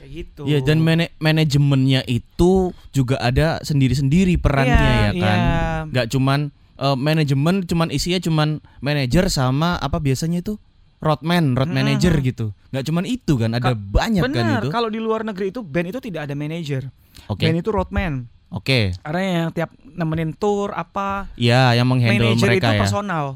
kayak 0.00 0.10
gitu. 0.10 0.42
Iya 0.48 0.58
dan 0.64 0.78
mana- 0.80 1.12
manajemennya 1.20 2.00
itu 2.08 2.52
juga 2.90 3.20
ada 3.20 3.60
sendiri-sendiri 3.60 4.40
perannya 4.40 4.74
Iya, 4.74 4.90
ya 4.90 5.10
kan. 5.14 5.38
iya. 5.38 5.62
Nggak 5.92 6.06
cuman 6.10 6.40
eh, 6.74 6.96
manajemen 6.96 7.54
cuman 7.62 7.88
isinya 7.92 8.18
cuman 8.18 8.48
manajer 8.80 9.28
sama 9.28 9.76
apa 9.76 10.00
biasanya 10.00 10.40
itu 10.40 10.56
roadman, 11.04 11.52
road 11.52 11.68
Hmm. 11.68 11.76
manager 11.76 12.14
gitu. 12.18 12.46
Nggak 12.70 12.84
cuman 12.84 13.04
itu 13.04 13.32
kan, 13.36 13.50
ada 13.52 13.70
Ka- 13.70 13.76
banyak 13.76 14.22
kan 14.22 14.32
Benar, 14.32 14.58
itu. 14.58 14.68
kalau 14.72 14.88
di 14.88 14.98
luar 14.98 15.20
negeri 15.22 15.52
itu 15.52 15.60
band 15.60 15.92
itu 15.92 16.00
tidak 16.00 16.24
ada 16.24 16.34
manajer. 16.34 16.88
Oke. 17.26 17.44
Band 17.44 17.60
itu 17.60 17.68
roadman. 17.68 18.24
Oke. 18.48 18.96
Karena 18.96 19.20
yang 19.20 19.50
tiap 19.50 19.68
nemenin 19.84 20.32
tour 20.32 20.72
apa, 20.72 21.28
Iya, 21.34 21.74
yang 21.74 21.84
menghandle 21.84 22.32
manajer 22.32 22.48
mereka 22.48 22.66
itu 22.66 22.72
ya. 22.72 22.80
personal. 22.80 23.26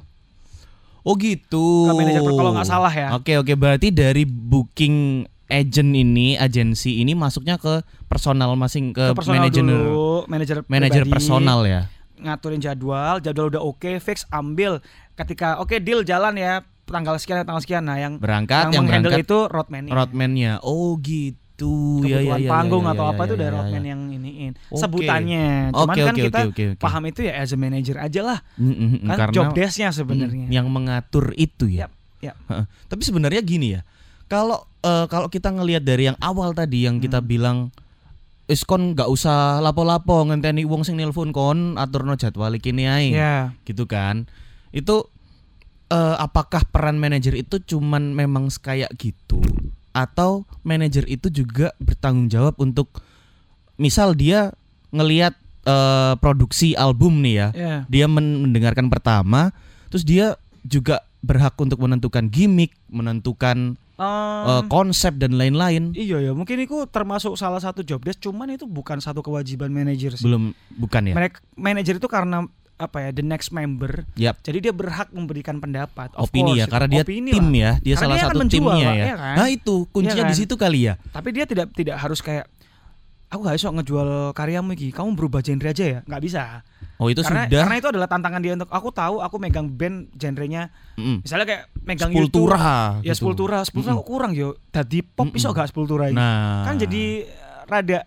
Oh 1.02 1.14
gitu. 1.14 1.66
Ke 1.84 1.92
manajer 1.94 2.20
kalau 2.22 2.52
nggak 2.52 2.68
salah 2.68 2.90
ya. 2.90 3.08
Oke 3.12 3.36
oke 3.36 3.52
berarti 3.52 3.88
dari 3.88 4.24
booking 4.24 5.24
agent 5.46 5.90
ini, 5.90 6.36
agensi 6.36 6.98
ini 6.98 7.12
masuknya 7.12 7.56
ke 7.56 7.80
personal 8.06 8.52
masing 8.54 8.92
ke, 8.92 9.00
Ke 9.02 9.16
personal 9.16 9.40
manajer 9.40 9.62
dulu, 9.62 10.24
manajer 10.26 10.56
manajer 10.66 11.02
personal 11.04 11.64
ya. 11.64 11.88
ngaturin 12.18 12.58
jadwal, 12.58 13.16
jadwal 13.18 13.46
udah 13.48 13.62
oke, 13.62 13.92
fix, 13.98 14.26
ambil. 14.28 14.82
Ketika 15.14 15.56
oke 15.56 15.78
deal 15.78 16.02
jalan 16.02 16.34
ya 16.34 16.60
tanggal 16.88 17.14
sekian 17.20 17.44
tanggal 17.44 17.62
sekian. 17.62 17.84
Nah 17.84 18.00
yang 18.00 18.16
Berangkat 18.16 18.72
yang, 18.72 18.72
yang, 18.72 18.84
menghandle 18.88 19.12
berangkat 19.12 19.28
itu 19.28 19.38
roadman 19.52 19.82
roadman-nya. 19.88 20.52
Oh 20.64 20.96
gitu. 20.98 21.36
gitu 21.58 22.06
ya 22.06 22.22
ya 22.22 22.38
kebutuhan 22.38 22.38
ya, 22.38 22.50
panggung 22.54 22.84
ya, 22.86 22.92
atau 22.94 23.02
ya, 23.02 23.10
apa 23.10 23.18
ya, 23.18 23.26
itu 23.26 23.34
ya, 23.34 23.40
dari 23.42 23.50
ya, 23.50 23.56
roadman 23.58 23.82
ya. 23.82 23.88
yang 23.90 24.00
iniin 24.14 24.52
Oke. 24.70 24.78
sebutannya 24.78 25.46
cuman 25.74 25.90
Oke, 25.90 26.00
kan 26.06 26.14
oke, 26.14 26.22
kita 26.22 26.38
oke, 26.38 26.50
oke, 26.54 26.64
oke. 26.70 26.78
paham 26.78 27.02
itu 27.10 27.20
ya 27.26 27.32
as 27.34 27.50
a 27.50 27.58
manager 27.58 27.96
aja 27.98 28.20
lah 28.22 28.38
Mm, 28.54 28.62
mm, 28.70 28.78
mm, 28.78 28.98
kan 29.10 29.16
karena 29.18 29.34
job 29.34 29.46
desk-nya 29.58 29.88
sebenarnya 29.90 30.46
mm, 30.46 30.54
yang 30.54 30.66
mengatur 30.70 31.34
itu 31.34 31.66
ya. 31.66 31.90
Yap. 32.22 32.38
Heeh. 32.46 32.64
Tapi 32.86 33.02
sebenarnya 33.02 33.42
gini 33.42 33.74
ya. 33.74 33.82
Kalau 34.30 34.70
eh, 34.86 35.06
kalau 35.10 35.26
kita 35.26 35.50
ngelihat 35.50 35.82
dari 35.82 36.06
yang 36.06 36.18
awal 36.22 36.54
tadi 36.54 36.86
yang 36.86 37.02
kita 37.02 37.18
Hmm. 37.18 37.26
bilang 37.26 37.58
Wis 38.46 38.62
kon 38.62 38.94
nggak 38.94 39.10
usah 39.10 39.58
lapo-lapo 39.58 40.30
ngenteni 40.30 40.62
wong 40.62 40.86
sing 40.86 40.94
nelpon 40.94 41.34
kon 41.34 41.74
aturno 41.74 42.14
jadwal 42.14 42.54
kini 42.56 42.86
ae. 42.86 43.12
ya 43.12 43.50
gitu 43.66 43.84
kan 43.84 44.30
itu 44.70 45.10
eh, 45.88 46.16
apakah 46.18 46.64
peran 46.68 46.96
manajer 46.96 47.34
itu 47.34 47.58
cuman 47.58 48.12
memang 48.12 48.48
kayak 48.60 48.92
gitu? 48.96 49.40
Atau 49.92 50.46
manajer 50.62 51.08
itu 51.08 51.26
juga 51.28 51.74
bertanggung 51.80 52.28
jawab 52.28 52.54
untuk 52.60 53.02
misal 53.76 54.12
dia 54.12 54.52
ngelihat 54.90 55.34
eh, 55.64 56.14
produksi 56.18 56.74
album 56.74 57.20
nih 57.22 57.34
ya 57.34 57.48
ya 57.54 57.74
dia 57.86 58.06
men- 58.10 58.48
mendengarkan 58.48 58.88
pertama 58.88 59.52
terus 59.88 60.02
dia 60.02 60.34
juga 60.64 61.04
berhak 61.20 61.54
untuk 61.58 61.78
menentukan 61.82 62.30
gimmick 62.30 62.74
menentukan 62.90 63.74
eh, 63.74 64.62
Em, 64.62 64.70
konsep 64.70 65.18
dan 65.18 65.34
lain-lain. 65.34 65.90
Iya 65.90 66.22
ya 66.22 66.30
mungkin 66.30 66.62
itu 66.62 66.86
termasuk 66.86 67.34
salah 67.34 67.58
satu 67.58 67.82
job 67.82 67.98
desk 68.06 68.22
cuman 68.22 68.54
itu 68.54 68.62
bukan 68.62 69.02
satu 69.02 69.26
kewajiban 69.26 69.74
manajer 69.74 70.14
sih. 70.14 70.22
Belum 70.22 70.54
bukan 70.78 71.10
ya? 71.10 71.14
Mereka 71.18 71.42
manajer 71.58 71.98
itu 71.98 72.06
karena 72.06 72.46
apa 72.78 72.96
ya 73.00 73.10
the 73.10 73.20
next 73.20 73.50
member 73.50 74.06
Yap. 74.14 74.38
jadi 74.40 74.58
dia 74.60 74.72
berhak 74.72 75.10
memberikan 75.10 75.58
pendapat 75.58 76.14
Of 76.14 76.30
opini 76.30 76.54
course, 76.54 76.60
ya 76.60 76.66
karena 76.66 76.86
dia 76.88 77.02
Opini 77.02 77.30
tim 77.30 77.44
lah. 77.44 77.50
ya 77.52 77.72
dia 77.76 77.92
Karena 77.92 78.00
salah 78.00 78.14
dia 78.14 78.24
satu 78.24 78.38
menjual, 78.38 78.54
timnya 78.54 78.78
ya 78.88 78.92
iya 79.04 79.14
kan? 79.14 79.34
nah 79.34 79.46
itu 79.48 79.76
kuncinya 79.88 80.14
Iya 80.16 80.24
di 80.24 80.30
kan? 80.30 80.40
situ 80.40 80.54
kali 80.54 80.80
ya 80.80 80.94
tapi 81.10 81.28
dia 81.30 81.44
tidak 81.44 81.66
tidak 81.72 81.96
harus 81.96 82.18
kayak 82.18 82.46
aku 83.28 83.40
gak 83.42 83.56
bisa 83.56 83.68
ngejual 83.70 84.08
karyamu 84.32 84.70
iki 84.72 84.88
kamu 84.88 85.12
berubah 85.12 85.40
genre 85.40 85.68
aja 85.68 85.84
ya 85.84 85.98
nggak 86.00 86.22
bisa 86.22 86.64
oh 86.96 87.06
itu 87.06 87.20
karena 87.20 87.44
sudah 87.44 87.60
karena 87.60 87.74
itu 87.76 87.88
adalah 87.90 88.08
tantangan 88.08 88.40
dia 88.40 88.52
untuk 88.54 88.70
aku 88.70 88.88
tahu 88.88 89.20
aku 89.20 89.36
megang 89.36 89.68
band 89.68 89.96
genrenya 90.14 90.72
Mm. 90.94 91.22
misalnya 91.22 91.46
kayak 91.46 91.62
megang 91.80 92.10
YouTube, 92.10 92.48
Sepultura 92.48 92.58
ya 92.98 93.04
gitu. 93.04 93.14
sepultura 93.16 93.58
sepultura 93.62 93.92
Mm-mm. 93.92 94.00
kok 94.00 94.08
kurang 94.08 94.32
yo 94.32 94.48
tadi 94.68 94.98
pop 95.00 95.26
Mm-mm. 95.26 95.36
iso 95.36 95.50
gak 95.50 95.68
sepultura 95.68 96.06
ini 96.06 96.14
Nah, 96.14 96.64
kan 96.64 96.74
jadi 96.74 97.02
rada 97.66 97.98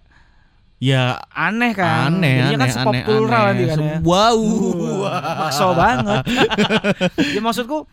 ya 0.81 1.21
aneh 1.29 1.71
kan 1.71 2.09
aneh 2.09 2.41
jadinya 2.41 2.57
aneh 2.57 2.65
kan 2.65 2.69
sepop 2.73 2.93
aneh, 2.97 3.05
plural 3.05 3.43
aneh. 3.45 3.49
nanti 3.53 3.63
kan 3.69 3.77
ya 3.79 3.95
Wow. 4.01 4.39
Bakso 5.05 5.67
banget 5.77 6.23
ya 7.37 7.39
maksudku 7.39 7.85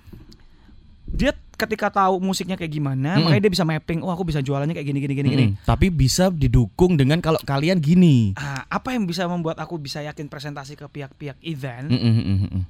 dia 1.09 1.33
ketika 1.52 1.90
tahu 1.90 2.23
musiknya 2.23 2.54
kayak 2.54 2.71
gimana 2.71 3.18
Mm-mm. 3.18 3.26
makanya 3.26 3.42
dia 3.45 3.52
bisa 3.52 3.64
mapping 3.66 4.00
oh 4.00 4.09
aku 4.09 4.23
bisa 4.25 4.38
jualannya 4.38 4.73
kayak 4.73 4.87
gini 4.87 4.99
gini 4.99 5.14
gini 5.14 5.28
gini 5.28 5.47
Mm-mm. 5.52 5.66
Tapi 5.66 5.90
bisa 5.90 6.30
didukung 6.30 6.95
dengan 6.95 7.18
kalau 7.18 7.40
kalian 7.42 7.76
gini. 7.76 8.33
Ah, 8.37 8.62
apa 8.71 8.95
yang 8.95 9.04
bisa 9.04 9.26
membuat 9.26 9.59
aku 9.59 9.76
bisa 9.76 9.99
yakin 10.00 10.30
presentasi 10.30 10.73
ke 10.73 10.87
pihak-pihak 10.87 11.37
event 11.42 11.90
Mm-mm, 11.90 12.12
mm-mm, 12.14 12.37
mm-mm. 12.47 12.62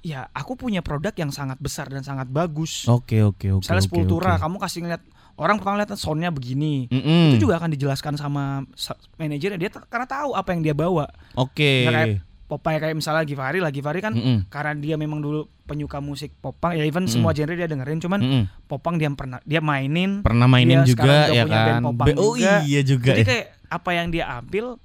ya 0.00 0.26
aku 0.30 0.54
punya 0.54 0.82
produk 0.82 1.14
yang 1.14 1.30
sangat 1.30 1.56
besar 1.58 1.88
dan 1.88 2.02
sangat 2.02 2.26
bagus 2.26 2.84
Oke 2.86 3.22
oke 3.22 3.48
oke. 3.50 3.62
misalnya 3.62 3.80
oke, 3.80 3.88
sepultura 3.88 4.32
oke. 4.34 4.42
kamu 4.42 4.56
kasih 4.58 4.80
ngeliat 4.82 5.02
orang 5.38 5.56
pertama 5.56 5.78
lihat 5.78 5.94
soundnya 5.94 6.28
begini 6.28 6.86
Mm-mm. 6.86 7.32
itu 7.32 7.46
juga 7.46 7.56
akan 7.56 7.70
dijelaskan 7.70 8.14
sama 8.14 8.44
sa- 8.74 8.98
manajer 9.14 9.54
dia 9.54 9.70
karena 9.70 10.04
tahu 10.04 10.34
apa 10.34 10.50
yang 10.50 10.60
dia 10.60 10.74
bawa 10.74 11.06
Oke. 11.32 11.84
Nggak 11.84 11.94
kayak 11.94 12.08
Popeye 12.44 12.80
kayak 12.80 12.96
misalnya 12.96 13.22
Givari 13.22 13.60
lah 13.60 13.68
Givari 13.68 14.00
kan 14.00 14.10
Mm-mm. 14.10 14.48
karena 14.48 14.72
dia 14.74 14.96
memang 14.96 15.20
dulu 15.20 15.44
penyuka 15.62 16.00
musik 16.00 16.32
popang 16.34 16.72
ya 16.72 16.82
even 16.82 17.04
Mm. 17.04 17.12
semua 17.12 17.30
genre 17.30 17.52
dia 17.52 17.66
dengerin 17.66 17.98
cuman 17.98 18.18
Mm-mm. 18.18 18.42
popang 18.64 18.96
dia 18.96 19.06
pernah 19.10 19.38
dia 19.42 19.60
mainin 19.60 20.20
Pernah 20.20 20.46
mainin 20.46 20.80
Dia 20.80 20.88
juga 20.88 21.04
udah 21.04 21.22
ya 21.30 21.42
punya 21.44 21.60
kan. 21.70 21.80
popang 21.84 22.06
oh 22.16 22.34
juga. 22.34 22.64
iya 22.64 22.80
juga 22.82 23.12
jadi 23.12 23.20
ya. 23.20 23.26
kayak 23.26 23.46
apa 23.68 23.90
yang 23.92 24.06
dia 24.08 24.24
ambil 24.34 24.80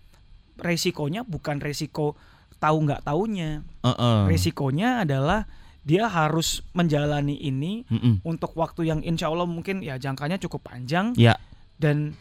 resikonya 0.55 1.23
bukan 1.23 1.57
resiko 1.57 2.13
tahu 2.57 2.83
nggak 2.83 3.01
taunya 3.01 3.63
Heeh. 3.81 4.17
resikonya 4.25 5.03
adalah 5.03 5.47
dia 5.83 6.07
harus 6.07 6.63
menjalani 6.71 7.35
ini 7.35 7.83
Mm-mm. 7.91 8.23
untuk 8.23 8.55
waktu 8.55 8.87
yang 8.87 9.03
insya 9.03 9.27
Allah 9.27 9.43
mungkin 9.43 9.83
ya 9.83 9.99
jangkanya 9.99 10.39
cukup 10.39 10.71
panjang. 10.71 11.11
Ya. 11.19 11.35
dan 11.75 12.15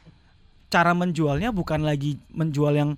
cara 0.72 0.90
menjualnya 0.96 1.54
bukan 1.54 1.86
lagi 1.86 2.18
menjual 2.34 2.74
yang 2.74 2.90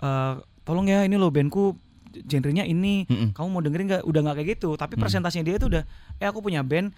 eh, 0.00 0.34
tolong 0.64 0.88
ya 0.88 1.04
ini 1.04 1.20
loh 1.20 1.28
bandku 1.28 1.76
genrenya 2.24 2.64
ini. 2.64 3.04
Mm-mm. 3.04 3.36
kamu 3.36 3.46
mau 3.52 3.60
dengerin 3.60 3.86
nggak? 3.92 4.02
Udah 4.08 4.20
nggak 4.24 4.36
kayak 4.40 4.48
gitu. 4.56 4.70
Tapi 4.80 4.96
presentasinya 4.96 5.44
dia 5.44 5.56
itu 5.60 5.68
udah 5.68 5.82
eh 6.16 6.26
aku 6.26 6.40
punya 6.40 6.64
band. 6.64 6.92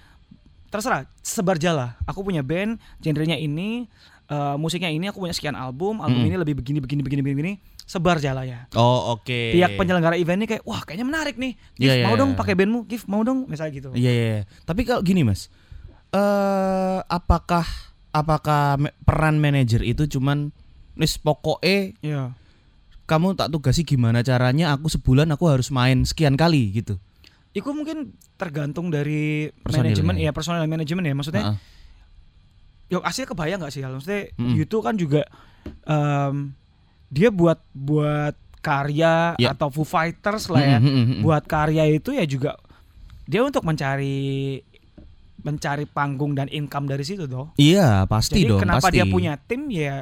Terserah 0.71 1.07
sebar 1.23 1.55
jala 1.59 1.95
aku 2.03 2.27
punya 2.27 2.43
band 2.43 2.83
genrenya 2.99 3.39
ini 3.39 3.87
eh, 4.27 4.57
musiknya 4.57 4.89
ini 4.89 5.09
aku 5.09 5.21
punya 5.21 5.33
sekian 5.33 5.55
album 5.55 6.01
album 6.01 6.21
Mm-mm. 6.21 6.31
ini 6.31 6.37
lebih 6.37 6.55
begini 6.57 6.79
begini 6.81 7.01
begini 7.03 7.21
begini, 7.21 7.37
begini 7.37 7.53
sebar 7.85 8.17
jala 8.17 8.49
ya 8.49 8.65
Oh 8.73 9.13
oke. 9.13 9.53
pihak 9.53 9.77
penyelenggara 9.77 10.17
event 10.17 10.41
ini 10.41 10.49
kayak 10.49 10.65
wah 10.65 10.81
kayaknya 10.81 11.05
menarik 11.05 11.37
nih 11.37 11.53
Gif 11.77 11.85
Iya, 11.85 11.95
iya, 12.01 12.05
mau 12.09 12.17
dong 12.17 12.33
iya. 12.33 12.39
pakai 12.41 12.55
bandmu 12.57 12.89
Gif 12.89 13.05
mau 13.05 13.21
dong 13.21 13.45
misalnya 13.45 13.73
gitu 13.77 13.89
Iya 13.93 14.09
iya. 14.09 14.25
iya. 14.33 14.43
Tapi 14.65 14.83
kalau 14.83 15.05
gini 15.05 15.21
mas, 15.21 15.53
eh 16.11 16.99
apakah 17.05 17.67
apakah 18.09 18.79
peran 19.03 19.37
manajer 19.37 19.83
itu 19.83 20.07
cuman 20.09 20.49
nis 20.95 21.19
pokoknya 21.19 21.93
Iya. 22.01 22.23
kamu 23.05 23.37
tak 23.37 23.53
tugasi 23.53 23.85
gimana 23.85 24.25
caranya 24.25 24.73
aku 24.73 24.89
sebulan 24.89 25.29
aku 25.29 25.45
harus 25.51 25.69
main 25.69 26.07
sekian 26.07 26.39
kali 26.39 26.73
gitu. 26.73 26.97
Itu 27.53 27.69
mungkin 27.71 28.17
tergantung 28.35 28.89
dari 28.89 29.53
manajemen 29.63 30.17
ya 30.17 30.33
personal 30.33 30.65
manajemen 30.65 31.05
ya 31.05 31.13
maksudnya 31.13 31.45
Heeh. 31.53 31.57
Yo 32.95 33.03
aslinya 33.03 33.29
kebayang 33.29 33.59
nggak 33.59 33.75
sih 33.75 33.83
Hal? 33.83 33.93
Maksudnya 33.93 34.31
Mm-mm. 34.39 34.55
YouTube 34.55 34.83
kan 34.83 34.95
juga 34.95 35.27
em, 35.83 36.55
dia 37.11 37.29
buat 37.29 37.59
buat 37.71 38.35
karya 38.59 39.35
Ya. 39.37 39.53
atau 39.53 39.69
Foo 39.69 39.83
Fighters 39.83 40.47
lah 40.49 40.63
ya. 40.63 40.79
Mm, 40.79 40.87
mm, 40.87 40.95
mm, 40.95 41.07
mm. 41.11 41.21
Buat 41.21 41.45
karya 41.45 41.85
itu 41.91 42.15
ya 42.15 42.23
juga 42.25 42.55
dia 43.25 43.41
untuk 43.41 43.65
mencari 43.65 44.61
mencari 45.41 45.85
panggung 45.85 46.33
dan 46.33 46.49
income 46.49 46.87
dari 46.87 47.05
situ 47.05 47.27
toh. 47.27 47.53
Iya 47.57 48.07
pasti 48.07 48.41
Jadi 48.41 48.49
dong 48.49 48.61
kenapa 48.63 48.89
pasti. 48.89 48.97
dia 48.97 49.05
punya 49.05 49.37
tim 49.37 49.69
ya 49.69 50.01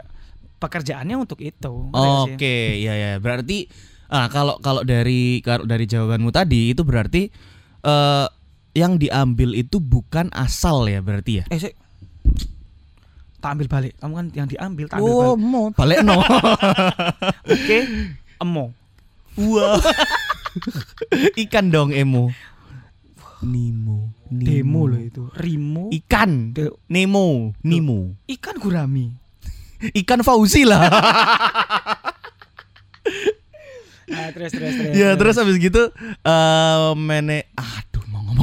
pekerjaannya 0.58 1.16
untuk 1.16 1.42
itu. 1.42 1.90
Ngerti 1.90 1.98
nggak 1.98 2.22
sih? 2.22 2.34
Oke, 2.38 2.56
ya 2.78 2.94
ya. 2.94 3.10
Berarti 3.18 3.66
ah 4.06 4.28
kalau 4.28 4.60
kalau 4.60 4.84
dari 4.84 5.40
kalau 5.40 5.64
dari 5.64 5.88
jawabanmu 5.88 6.30
tadi 6.30 6.70
itu 6.70 6.86
berarti 6.86 7.26
eh 7.82 8.26
yang 8.72 8.96
diambil 8.96 9.52
itu 9.52 9.82
bukan 9.82 10.30
asal 10.30 10.86
ya 10.86 11.02
berarti 11.02 11.42
ya. 11.42 11.44
Eh 11.50 11.58
tak 13.42 13.50
ambil 13.52 13.66
balik. 13.68 13.92
Kamu 13.98 14.12
kan 14.14 14.26
yang 14.30 14.46
diambil 14.46 14.86
tak 14.86 14.96
ambil 14.96 15.10
Oh, 15.10 15.34
balik. 15.34 15.42
mau 15.42 15.66
balik 15.74 15.98
no. 16.00 16.16
Oke, 17.52 17.78
emo. 18.38 18.64
Wah. 19.34 19.82
Ikan 21.34 21.68
dong 21.68 21.90
emo. 21.90 22.30
Nemo. 23.42 24.14
Nemo. 24.28 24.46
Demo 24.46 24.80
loh 24.86 25.00
itu. 25.00 25.22
Rimo. 25.34 25.90
Ikan. 25.90 26.54
De- 26.54 26.70
Nemo. 26.86 27.50
Nemo. 27.60 28.14
ikan 28.30 28.56
gurami. 28.56 29.10
Ikan 29.92 30.22
Fauzi 30.22 30.62
lah. 30.62 30.86
Ah, 34.12 34.28
terus 34.30 34.52
terus 34.52 34.72
terus. 34.76 34.92
ya 34.92 35.16
terus 35.16 35.34
habis 35.34 35.56
gitu 35.56 35.88
eh 36.20 36.88
mene 36.94 37.48
aduh 37.56 37.91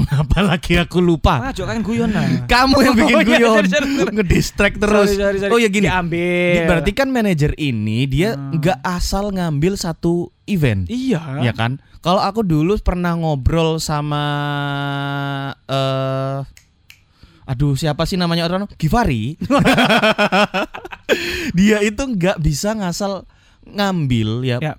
mau 0.09 0.17
ngomong 0.17 0.25
apa 0.25 0.39
lagi 0.41 0.73
aku 0.75 0.97
lupa. 0.99 1.33
Ah, 1.39 1.51
kan 1.53 1.79
guyon 1.79 2.09
lah. 2.09 2.25
Kamu 2.45 2.75
yang 2.81 2.93
bikin 2.95 3.15
Oh, 3.15 3.21
iya, 3.21 3.37
guyon. 3.37 3.63
sorry. 3.65 4.05
Ngedistract 4.09 4.75
terus. 4.77 5.07
Sorry, 5.09 5.17
sorry, 5.17 5.37
sorry. 5.39 5.51
Oh 5.53 5.57
ya 5.57 5.67
gini. 5.67 5.85
Diambil. 5.85 6.65
Berarti 6.65 6.91
kan 6.91 7.07
manajer 7.07 7.51
ini 7.55 8.05
dia 8.05 8.33
Hmm. 8.33 8.57
nggak 8.57 8.77
asal 8.81 9.29
ngambil 9.29 9.73
satu 9.75 10.29
event. 10.45 10.85
Iya. 10.87 11.41
Ya 11.41 11.51
kan? 11.53 11.77
Kalau 11.99 12.19
aku 12.19 12.41
dulu 12.41 12.73
pernah 12.79 13.13
ngobrol 13.13 13.77
sama 13.77 14.23
eh 15.65 16.37
aduh 17.45 17.73
siapa 17.73 18.05
sih 18.05 18.13
namanya 18.13 18.45
orang 18.45 18.69
Givari. 18.77 19.33
dia 21.57 21.77
itu 21.81 21.99
nggak 21.99 22.37
bisa 22.39 22.73
ngasal 22.73 23.25
ngambil 23.65 24.41
ya. 24.41 24.57
Ya. 24.59 24.73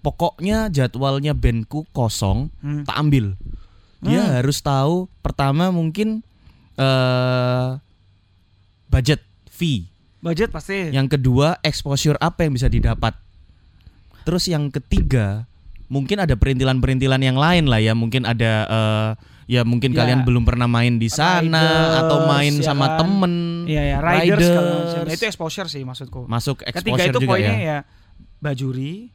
Pokoknya 0.00 0.72
jadwalnya 0.72 1.36
bandku 1.36 1.84
kosong, 1.92 2.48
Hmm. 2.64 2.88
tak 2.88 2.96
ambil. 2.96 3.36
Dia 4.00 4.22
Hmm. 4.22 4.32
harus 4.36 4.58
tahu 4.58 5.06
pertama 5.20 5.68
mungkin 5.68 6.24
eh 6.74 7.68
budget 8.86 9.20
fee. 9.46 9.86
Budget 10.20 10.48
pasti. 10.50 10.88
Yang 10.90 11.16
kedua 11.16 11.56
exposure 11.60 12.16
apa 12.16 12.44
yang 12.44 12.52
bisa 12.52 12.66
didapat. 12.66 13.16
Terus 14.22 14.44
yang 14.46 14.68
ketiga 14.68 15.48
mungkin 15.86 16.20
ada 16.20 16.32
perintilan-perintilan 16.32 17.20
yang 17.20 17.36
lain 17.36 17.64
lah 17.66 17.78
ya. 17.78 17.92
Mungkin 17.92 18.24
ada 18.24 18.52
eh, 18.64 19.10
ya 19.48 19.64
mungkin 19.64 19.90
Ya. 19.90 20.04
kalian 20.04 20.22
belum 20.22 20.44
pernah 20.44 20.64
main 20.64 20.96
di 20.96 21.08
sana 21.08 21.98
atau 21.98 22.22
Riders, 22.22 22.30
main 22.30 22.52
ya 22.54 22.64
sama 22.64 22.86
kan? 22.86 22.96
temen. 22.98 23.34
Iya 23.66 23.82
ya, 23.82 23.98
riders. 23.98 24.48
Riders. 24.48 25.08
itu 25.10 25.24
exposure 25.26 25.68
sih 25.68 25.82
maksudku. 25.82 26.24
Masuk 26.24 26.62
exposure 26.62 27.00
Ketiga 27.00 27.02
itu 27.10 27.18
juga 27.18 27.30
poinnya 27.30 27.52
ya. 27.52 27.60
ya. 27.60 27.78
bajuri, 28.38 29.12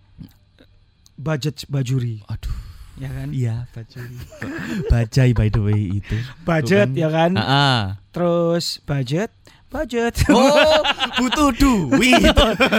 budget 1.15 1.63
bajuri, 1.65 2.21
Aduh, 2.27 2.53
ya 2.95 3.09
kan? 3.09 3.27
iya 3.29 3.55
bajai. 3.69 4.11
bajai 4.91 5.29
by 5.31 5.47
the 5.47 5.59
way 5.59 5.81
itu. 5.95 6.15
Budget 6.41 6.89
kan. 6.89 6.97
ya 6.97 7.09
kan? 7.09 7.31
Ah, 7.33 7.43
ah. 7.43 7.79
Terus 8.09 8.79
budget, 8.81 9.29
budget, 9.67 10.15
Oh, 10.27 10.79
butuh 11.19 11.51
duit. 11.51 12.31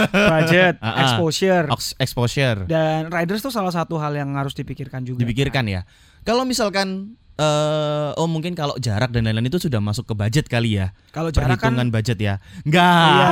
budget, 0.09 0.75
Ah, 0.79 0.87
ah. 0.87 1.01
exposure. 1.03 1.65
Ox- 1.69 1.93
Exposure. 1.95 2.65
Dan 2.65 3.07
riders 3.07 3.39
tuh 3.39 3.49
salah 3.49 3.69
satu 3.69 3.97
hal 3.97 4.13
yang 4.13 4.33
harus 4.33 4.51
dipikirkan 4.51 5.05
juga. 5.05 5.21
Dipikirkan 5.21 5.65
ya. 5.65 5.85
Kalau 6.21 6.43
misalkan 6.43 7.13
eh 7.37 8.09
oh 8.17 8.25
mungkin 8.25 8.57
kalau 8.57 8.73
jarak 8.81 9.13
dan 9.13 9.21
lain-lain 9.21 9.45
itu 9.45 9.61
sudah 9.61 9.77
masuk 9.77 10.09
ke 10.09 10.17
budget 10.17 10.45
kali 10.49 10.81
ya. 10.81 10.89
Kalau 11.13 11.29
jarak 11.29 11.61
kan 11.61 11.69
Perhitungan 11.69 11.87
budget 11.93 12.17
ya. 12.17 12.41
Enggak. 12.65 12.89
Iya. 13.13 13.29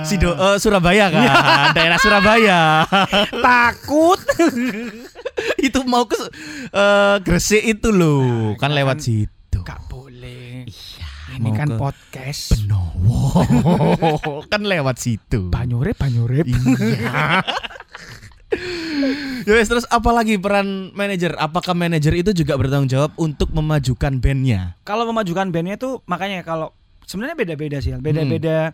Sido 0.00 0.30
eh, 0.32 0.56
Surabaya 0.56 1.12
kan, 1.12 1.28
daerah 1.76 2.00
Surabaya. 2.00 2.88
takut. 3.36 4.16
itu 5.66 5.78
mau 5.84 6.06
ke 6.06 6.16
eh, 6.70 7.16
Gresik 7.22 7.62
itu 7.66 7.90
loh, 7.90 8.54
kan 8.56 8.70
jangan. 8.70 8.78
lewat 8.78 8.98
situ. 9.02 9.58
Gak 9.64 9.80
boleh. 9.90 10.64
Iya, 10.68 11.08
Ini 11.38 11.50
kan 11.54 11.68
podcast. 11.76 12.54
Benowo. 12.54 13.42
kan 14.52 14.62
lewat 14.62 14.96
situ. 15.02 15.50
Banyurip, 15.50 15.98
banyurip. 15.98 16.46
Iya. 16.46 17.42
Ya 19.48 19.60
terus 19.64 19.84
apalagi 19.92 20.40
peran 20.40 20.92
manajer? 20.96 21.36
Apakah 21.36 21.76
manajer 21.76 22.16
itu 22.16 22.32
juga 22.32 22.56
bertanggung 22.56 22.88
jawab 22.88 23.12
untuk 23.20 23.52
memajukan 23.52 24.20
bandnya? 24.24 24.76
Kalau 24.88 25.04
memajukan 25.04 25.52
bandnya 25.52 25.76
tuh 25.76 26.00
makanya 26.08 26.40
kalau 26.44 26.72
sebenarnya 27.04 27.36
beda-beda 27.36 27.78
sih, 27.80 27.92
Al. 27.92 28.00
beda-beda 28.00 28.72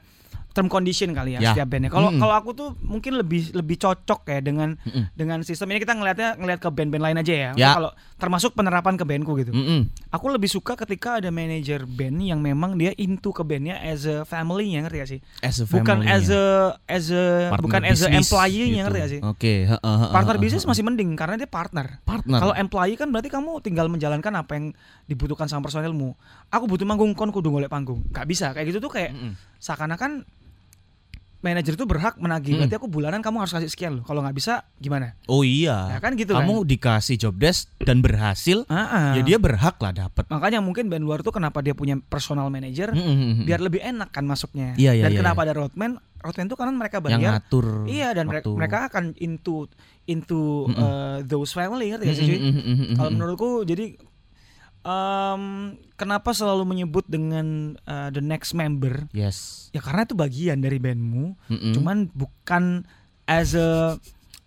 term 0.54 0.70
condition 0.70 1.10
kali 1.10 1.34
ya, 1.34 1.40
Ya. 1.40 1.50
setiap 1.50 1.66
bandnya. 1.66 1.90
Kalau 1.90 2.08
Mm. 2.08 2.22
kalau 2.22 2.34
aku 2.34 2.50
tuh 2.54 2.68
mungkin 2.80 3.18
lebih 3.18 3.50
lebih 3.52 3.74
cocok 3.76 4.22
ya 4.24 4.38
dengan 4.38 4.78
Mm-mm. 4.78 5.10
dengan 5.12 5.42
sistem 5.42 5.66
ini 5.68 5.82
kita 5.82 5.92
ngelihatnya 5.92 6.38
ngelihat 6.38 6.60
ke 6.60 6.70
band-band 6.70 7.02
lain 7.02 7.16
aja 7.18 7.34
ya. 7.34 7.50
Ya. 7.54 7.74
Kalau 7.74 7.90
termasuk 8.14 8.54
penerapan 8.54 8.94
ke 8.94 9.02
bandku 9.02 9.34
gitu. 9.36 9.50
Mm-mm. 9.50 9.90
Aku 10.08 10.30
lebih 10.30 10.46
suka 10.46 10.72
ketika 10.76 11.18
ada 11.18 11.28
manajer 11.28 11.82
band 11.82 12.22
yang 12.22 12.38
memang 12.38 12.74
dia 12.74 12.94
into 12.94 13.28
ke 13.28 13.42
bandnya 13.42 13.82
as 13.82 14.06
a 14.06 14.22
family-nya 14.22 14.86
ngerti 14.86 14.96
gak 14.96 15.10
sih? 15.10 15.20
As 15.40 15.58
a 15.58 15.66
Bukan 15.66 16.00
family 16.00 16.08
as 16.08 16.24
ya. 16.24 16.38
a 16.38 16.42
as 16.86 17.06
a 17.08 17.24
Partner 17.50 17.60
bukan 17.60 17.80
as 17.82 18.00
a 18.00 18.08
employee-nya 18.08 18.70
gitu. 18.70 18.84
ngerti 18.86 18.98
gak 19.00 19.10
sih? 19.10 19.20
Oke, 19.24 19.54
heeh, 19.66 19.98
Partner 20.08 20.36
bisnis 20.38 20.62
masih 20.62 20.80
mending 20.80 21.18
karena 21.18 21.34
dia 21.34 21.50
partner. 21.50 21.98
partner. 22.00 22.38
Kalau 22.38 22.54
employee 22.54 22.94
kan 22.94 23.10
berarti 23.10 23.26
kamu 23.26 23.58
tinggal 23.58 23.90
menjalankan 23.90 24.30
apa 24.32 24.52
yang 24.54 24.66
dibutuhkan 25.04 25.44
sama 25.44 25.66
personilmu. 25.66 26.14
Aku 26.48 26.64
butuh 26.64 26.84
manggung 26.84 27.10
kon 27.12 27.28
kudu 27.28 27.50
golek 27.50 27.66
panggung. 27.66 28.06
Gak 28.08 28.24
bisa 28.24 28.54
kayak 28.54 28.70
gitu 28.70 28.78
tuh 28.78 28.92
kayak 28.92 29.10
Mm-mm. 29.10 29.34
seakan-akan 29.58 30.22
manajer 31.44 31.76
itu 31.76 31.84
berhak 31.84 32.16
menagih. 32.16 32.56
Mm. 32.56 32.64
Berarti 32.64 32.76
aku 32.80 32.88
bulanan 32.88 33.20
kamu 33.20 33.44
harus 33.44 33.52
kasih 33.52 33.68
sekian 33.68 34.00
loh. 34.00 34.04
Kalau 34.08 34.24
nggak 34.24 34.32
bisa 34.32 34.64
gimana? 34.80 35.12
Oh 35.28 35.44
iya. 35.44 35.92
Ya 35.92 35.98
kan 36.00 36.16
gitu 36.16 36.32
Kamu 36.32 36.64
dikasih 36.64 37.20
job 37.20 37.36
desk 37.36 37.68
dan 37.84 38.00
berhasil, 38.00 38.64
kan. 38.64 38.72
Ah. 38.72 39.12
ya 39.12 39.22
dia 39.22 39.36
berhak 39.36 39.76
lah 39.76 39.92
dapat. 39.92 40.24
Makanya 40.32 40.64
mungkin 40.64 40.88
band 40.88 41.04
luar 41.04 41.20
tuh 41.20 41.36
kenapa 41.36 41.60
dia 41.60 41.76
punya 41.76 42.00
personal 42.00 42.48
manager 42.48 42.96
Mm-mm. 42.96 43.44
biar 43.44 43.60
lebih 43.60 43.84
enak 43.84 44.08
kan 44.08 44.24
masuknya. 44.24 44.72
Iya, 44.80 44.96
iya, 44.96 45.04
Dan 45.04 45.12
iya, 45.12 45.20
kenapa 45.20 45.44
ada 45.44 45.52
roadman? 45.52 46.00
Roadman 46.24 46.48
tuh 46.48 46.56
karena 46.56 46.72
mereka 46.72 47.04
yang 47.04 47.20
bayar. 47.20 47.32
ngatur. 47.36 47.66
Iya 47.84 48.08
dan 48.16 48.24
mereka, 48.24 48.48
waktu. 48.48 48.56
mereka 48.56 48.78
akan 48.88 49.04
into 49.20 49.68
into 50.08 50.64
Mm-mm. 50.72 50.80
uh, 50.80 51.18
those 51.28 51.52
family 51.52 51.92
ngerti 51.92 52.04
gak 52.08 52.16
sih 52.16 52.24
cuy? 52.24 52.38
Mm-mm. 52.40 52.96
Kalau 52.96 53.10
menurutku 53.12 53.50
jadi 53.68 54.00
em, 54.84 55.42
kenapa 55.96 56.30
selalu 56.30 56.62
menyebut 56.68 57.04
dengan 57.08 57.74
uh, 57.88 58.12
the 58.12 58.20
next 58.20 58.52
member? 58.52 59.08
Yes. 59.10 59.68
Ya 59.72 59.80
karena 59.80 60.04
itu 60.04 60.14
bagian 60.14 60.60
dari 60.60 60.76
bandmu. 60.78 61.34
Mm-mm. 61.48 61.72
Cuman 61.74 62.12
bukan 62.12 62.84
as 63.24 63.56
a 63.56 63.96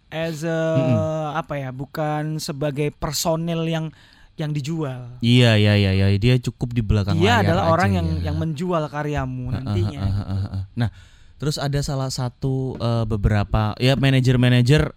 as 0.07 0.45
a 0.45 0.59
Mm-mm. 0.77 1.41
apa 1.41 1.53
ya? 1.57 1.69
Bukan 1.73 2.37
sebagai 2.37 2.93
personel 2.95 3.65
yang 3.67 3.89
yang 4.37 4.53
dijual. 4.53 5.17
Iya 5.19 5.57
iya 5.57 5.73
iya 5.73 5.91
iya 5.97 6.07
dia 6.21 6.37
cukup 6.37 6.77
di 6.77 6.85
belakang 6.85 7.17
Dia 7.17 7.41
layar 7.41 7.43
adalah 7.43 7.63
aja 7.65 7.73
orang 7.73 7.89
ya. 7.89 7.95
yang 7.97 8.07
yang 8.21 8.35
menjual 8.37 8.83
karyamu 8.85 9.49
nantinya. 9.49 9.99
ah, 9.99 10.13
ah, 10.13 10.21
ah, 10.29 10.47
ah. 10.61 10.63
Nah, 10.77 10.89
terus 11.41 11.57
ada 11.57 11.81
salah 11.81 12.13
satu 12.13 12.77
eh, 12.77 13.05
beberapa 13.09 13.73
ya 13.81 13.97
manajer-manajer 13.97 14.93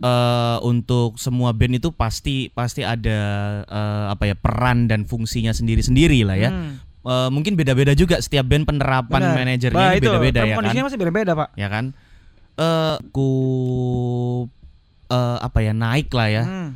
eh, 0.00 0.58
untuk 0.60 1.16
semua 1.16 1.52
band 1.52 1.76
itu 1.76 1.92
pasti 1.92 2.48
pasti 2.48 2.80
ada 2.82 3.20
eh, 3.64 4.04
apa 4.10 4.24
ya 4.24 4.34
peran 4.34 4.88
dan 4.88 5.04
fungsinya 5.04 5.52
sendiri-sendiri 5.52 6.24
lah 6.24 6.36
ya. 6.36 6.50
Hmm, 6.50 6.74
Eh, 7.00 7.28
mungkin 7.32 7.56
beda-beda 7.56 7.96
juga 7.96 8.20
setiap 8.20 8.44
band 8.44 8.68
penerapan 8.68 9.24
benar. 9.24 9.36
manajernya 9.40 9.72
Bah, 9.72 9.96
beda-beda 9.96 10.40
ya 10.44 10.52
kan. 10.52 10.56
kondisinya 10.60 10.84
masih 10.84 10.98
beda-beda, 11.00 11.32
Pak. 11.32 11.48
Ya 11.56 11.68
kan? 11.72 11.84
Eh 12.60 12.96
ku 13.08 13.28
eh, 15.08 15.38
apa 15.40 15.58
ya 15.64 15.72
naik 15.72 16.12
lah 16.12 16.28
ya. 16.28 16.44
Hmm, 16.44 16.70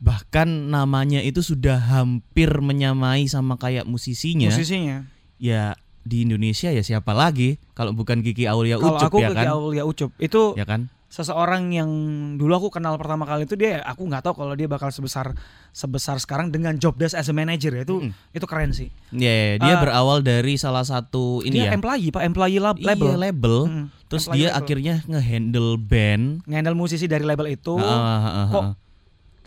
Bahkan 0.00 0.68
namanya 0.68 1.20
itu 1.20 1.40
sudah 1.40 1.76
hampir 1.76 2.48
menyamai 2.60 3.24
sama 3.24 3.56
kayak 3.56 3.88
musisinya. 3.88 4.52
Musisinya. 4.52 5.08
Ya 5.40 5.76
di 6.00 6.24
Indonesia 6.24 6.68
ya 6.68 6.80
siapa 6.80 7.12
lagi 7.12 7.56
kalau 7.72 7.92
bukan 7.92 8.20
Kiki 8.20 8.48
Aulia 8.48 8.76
Kalau 8.76 8.96
Ucup 8.96 9.08
aku 9.12 9.18
ya 9.20 9.28
ke 9.32 9.36
kan? 9.36 9.46
Aulia 9.52 9.84
Ucup 9.84 10.10
itu 10.16 10.56
Ya 10.56 10.64
kan? 10.64 10.88
Seseorang 11.10 11.68
yang 11.68 11.90
dulu 12.36 12.54
aku 12.56 12.68
kenal 12.72 12.94
pertama 12.94 13.22
kali 13.24 13.42
itu 13.42 13.52
dia 13.52 13.82
aku 13.82 14.06
nggak 14.06 14.22
tahu 14.22 14.34
kalau 14.36 14.54
dia 14.54 14.64
bakal 14.64 14.88
sebesar 14.88 15.34
sebesar 15.68 16.16
sekarang 16.16 16.48
dengan 16.48 16.74
job 16.76 16.94
desk 16.94 17.12
as 17.12 17.26
a 17.26 17.34
manager 17.34 17.70
ya 17.72 17.82
itu 17.82 17.98
Mm-mm. 18.00 18.14
itu 18.30 18.46
keren 18.46 18.70
sih 18.70 18.94
Ya, 19.10 19.58
dia 19.58 19.74
Eh, 19.74 19.80
berawal 19.80 20.22
dari 20.22 20.54
salah 20.54 20.80
satu 20.82 21.42
ini 21.42 21.58
dia 21.58 21.64
ya. 21.64 21.70
employee 21.72 22.08
pak 22.08 22.22
employee 22.22 22.58
lab, 22.58 22.76
Iya, 22.76 22.86
label 22.88 23.10
label. 23.16 23.56
Mm, 23.66 23.84
Terus 24.06 24.22
employee 24.24 24.38
dia 24.38 24.48
label. 24.48 24.58
akhirnya 24.60 24.94
ngehandle 25.04 25.70
band. 25.76 26.24
ngehandle 26.44 26.74
musisi 26.74 27.04
dari 27.04 27.22
label 27.22 27.50
itu 27.50 27.74
Ah, 27.74 27.82
ah, 27.82 27.98
ah, 27.98 28.30
ah, 28.30 28.46
kok 28.48 28.64
ah. 28.64 28.74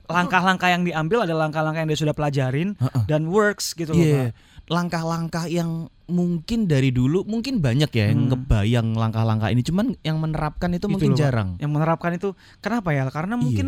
langkah-langkah 0.05 0.67
yang 0.67 0.83
diambil 0.83 1.23
adalah 1.23 1.47
langkah-langkah 1.47 1.79
yang 1.79 1.89
dia 1.89 2.01
sudah 2.01 2.11
pelajarin 2.11 2.75
Ah, 2.77 2.91
ah. 2.91 3.03
dan 3.05 3.23
works 3.25 3.71
gitu 3.71 3.89
loh 3.89 4.03
Iya, 4.03 4.23
pak 4.29 4.51
langkah-langkah 4.65 5.45
yang 5.47 5.87
mungkin 6.05 6.65
dari 6.65 6.89
dulu 6.89 7.23
mungkin 7.23 7.57
banyak 7.57 7.89
ya 7.89 8.09
yang 8.09 8.27
Hmm. 8.27 8.31
kebayang 8.33 8.87
langkah-langkah 8.91 9.47
ini, 9.47 9.61
cuman 9.61 9.95
yang 10.01 10.17
menerapkan 10.17 10.69
itu, 10.69 10.81
Itu 10.81 10.91
mungkin 10.91 11.11
loh, 11.11 11.17
jarang. 11.17 11.49
yang 11.57 11.69
menerapkan 11.69 12.11
itu 12.11 12.31
kenapa 12.59 12.91
ya 12.91 13.07
karena 13.07 13.33
Iya. 13.33 13.41
mungkin 13.41 13.67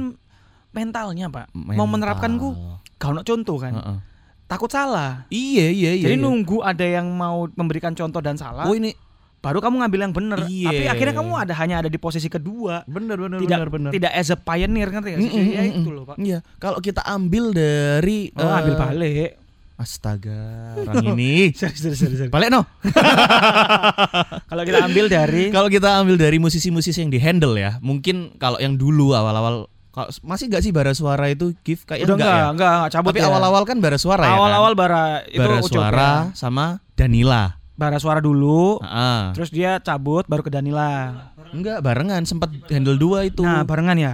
mentalnya 0.69 1.28
pak 1.28 1.48
mau 1.56 1.86
menerapkan 1.86 2.36
ku 2.36 2.52
Mental. 2.52 3.08
ono 3.08 3.21
contoh 3.21 3.56
kan 3.56 3.74
Heeh. 3.74 3.98
takut 4.45 4.67
salah 4.67 5.24
Iya, 5.30 5.71
iya, 5.71 5.91
iya. 5.93 6.04
jadi 6.04 6.15
iya. 6.15 6.21
nunggu 6.21 6.60
ada 6.60 6.84
yang 6.84 7.08
mau 7.08 7.48
memberikan 7.50 7.91
contoh 7.91 8.19
dan 8.19 8.36
salah 8.36 8.63
Oh, 8.63 8.74
ini 8.74 8.91
baru 9.39 9.62
kamu 9.62 9.80
ngambil 9.80 10.00
yang 10.02 10.12
bener 10.12 10.39
Iya. 10.43 10.67
tapi 10.67 10.84
akhirnya 10.89 11.15
kamu 11.15 11.32
ada 11.38 11.54
hanya 11.56 11.76
ada 11.80 11.88
di 11.88 11.95
posisi 11.95 12.28
kedua 12.28 12.84
bener 12.84 13.15
bener 13.15 13.39
tidak 13.39 13.58
bener 13.58 13.69
bener. 13.71 13.91
tidak 13.93 14.12
as 14.12 14.28
a 14.28 14.36
pioneer 14.36 14.89
ngerti 14.89 15.10
gak 15.12 15.19
sih 15.21 15.32
Mm, 15.32 15.39
mm, 15.39 15.48
ya 15.48 15.62
mm, 15.62 15.71
itu 15.71 15.89
loh 15.89 16.04
pak 16.04 16.15
Iya, 16.17 16.38
kalau 16.58 16.80
kita 16.80 17.02
ambil 17.06 17.43
dari 17.52 18.19
oh 18.34 18.52
ambil 18.52 18.74
eh, 18.74 18.80
balik 18.82 19.30
Astaga, 19.75 20.39
orang 20.88 21.03
ini. 21.11 21.51
sorry 21.51 21.75
sorry 21.75 21.93
sorry, 21.93 22.15
sorry. 22.17 22.31
Balik 22.31 22.47
no. 22.47 22.63
kalau 24.49 24.63
kita 24.63 24.79
ambil 24.83 25.05
dari 25.07 25.43
Kalau 25.49 25.67
kita 25.67 25.99
ambil 25.99 26.15
dari 26.15 26.38
musisi-musisi 26.38 26.95
yang 26.97 27.09
di 27.09 27.19
handle 27.19 27.53
ya, 27.53 27.77
mungkin 27.79 28.35
kalau 28.35 28.55
yang 28.55 28.73
dulu 28.73 29.11
awal-awal 29.11 29.67
kalau 29.89 30.11
masih 30.21 30.47
gak 30.47 30.59
sih 30.59 30.71
bara 30.71 30.91
suara 30.91 31.27
itu 31.27 31.55
give 31.61 31.83
kayak 31.83 32.03
udah 32.03 32.15
enggak, 32.15 32.27
enggak 32.27 32.35
ya? 32.38 32.47
enggak 32.49 32.71
enggak 32.73 32.91
cabut 32.91 33.09
Tapi 33.09 33.19
ya. 33.19 33.27
awal-awal 33.27 33.63
kan 33.63 33.77
bara 33.79 33.95
suara 33.95 34.23
ya. 34.23 34.31
awal-awal 34.33 34.71
kan? 34.71 34.77
bara 34.77 35.03
itu 35.25 35.39
bara 35.41 35.57
suara 35.61 36.09
ya. 36.21 36.35
sama 36.35 36.65
Danila. 36.93 37.43
bara 37.75 37.95
suara 37.95 38.19
dulu 38.19 38.79
Heeh. 38.79 39.21
terus 39.31 39.51
dia 39.51 39.79
cabut 39.79 40.23
baru 40.25 40.39
ke 40.41 40.51
Danila 40.51 41.31
Enggak 41.47 41.79
barengan 41.79 42.23
sempat 42.23 42.51
handle 42.67 42.95
dua 42.95 43.23
itu. 43.23 43.39
nah 43.39 43.63
barengan 43.63 43.95
ya 43.95 44.13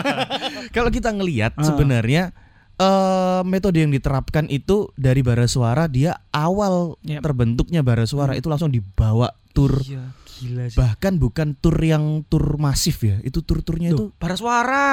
Kalau 0.76 0.88
kita 0.88 1.08
ngelihat 1.08 1.52
Ah. 1.54 1.64
sebenarnya 1.66 2.32
eh 2.74 3.40
metode 3.42 3.78
yang 3.78 3.90
diterapkan 3.90 4.46
itu 4.46 4.88
dari 4.94 5.20
bara 5.20 5.44
suara 5.44 5.86
dia 5.86 6.16
awal 6.28 6.96
Yep. 7.02 7.20
terbentuknya 7.20 7.80
bara 7.80 8.04
suara 8.04 8.32
Hmm. 8.32 8.40
itu 8.40 8.48
langsung 8.48 8.68
dibawa 8.68 9.30
tur 9.52 9.80
iya 9.82 10.12
gila 10.34 10.64
sih 10.66 10.76
bahkan 10.76 11.16
bukan 11.16 11.54
tur 11.54 11.76
yang 11.78 12.24
tur 12.24 12.56
masif 12.56 13.00
ya 13.00 13.20
itu 13.20 13.40
tur-turnya 13.40 13.92
itu 13.92 14.10
bara 14.16 14.34
suara 14.34 14.88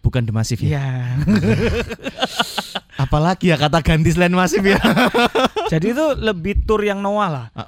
bukan 0.00 0.22
the 0.22 0.30
masif 0.30 0.60
ya 0.60 0.68
Iya. 0.70 0.86
apalagi 2.96 3.50
ya 3.50 3.56
kata 3.56 3.80
ganti 3.80 4.10
selain 4.10 4.32
masif 4.32 4.62
ya 4.62 4.78
Jadi 5.72 5.90
itu 5.90 6.06
lebih 6.14 6.62
tour 6.62 6.78
yang 6.78 7.00
Noah 7.00 7.26
lah. 7.26 7.46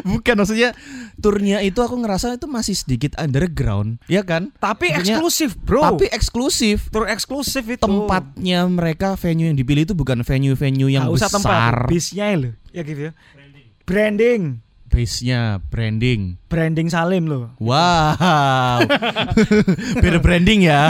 bukan 0.00 0.34
maksudnya 0.36 0.70
turnya 1.16 1.58
itu 1.58 1.78
aku 1.78 1.96
ngerasa 1.96 2.34
itu 2.34 2.44
masih 2.44 2.74
sedikit 2.74 3.16
underground 3.16 3.98
ya 4.04 4.20
kan 4.20 4.50
Tapi 4.56 4.90
Maksudnya- 4.90 5.18
eksklusif, 5.18 5.50
Bro. 5.58 5.82
tapi 5.82 6.06
eksklusif 6.08 6.78
tour 6.88 7.06
eksklusif 7.06 7.64
itu. 7.64 7.80
tempatnya 7.80 8.62
mereka 8.64 9.14
venue 9.14 9.46
yang 9.46 9.56
dipilih 9.56 9.82
itu 9.82 9.92
bukan 9.92 10.20
venue-venue 10.20 10.88
yang 10.88 11.06
usah 11.06 11.26
besar 11.26 11.84
tempat, 11.84 11.88
bisnya 11.88 12.26
loh. 12.32 12.52
Ya 12.70 12.82
gitu 12.82 13.00
ya. 13.08 13.12
Branding. 13.82 14.60
base-nya 14.88 15.60
branding 15.62 16.40
Branding 16.48 16.88
Salim 16.88 17.28
loh. 17.28 17.52
wow 17.58 18.80
beda 20.02 20.16
branding 20.18 20.64
ya 20.64 20.88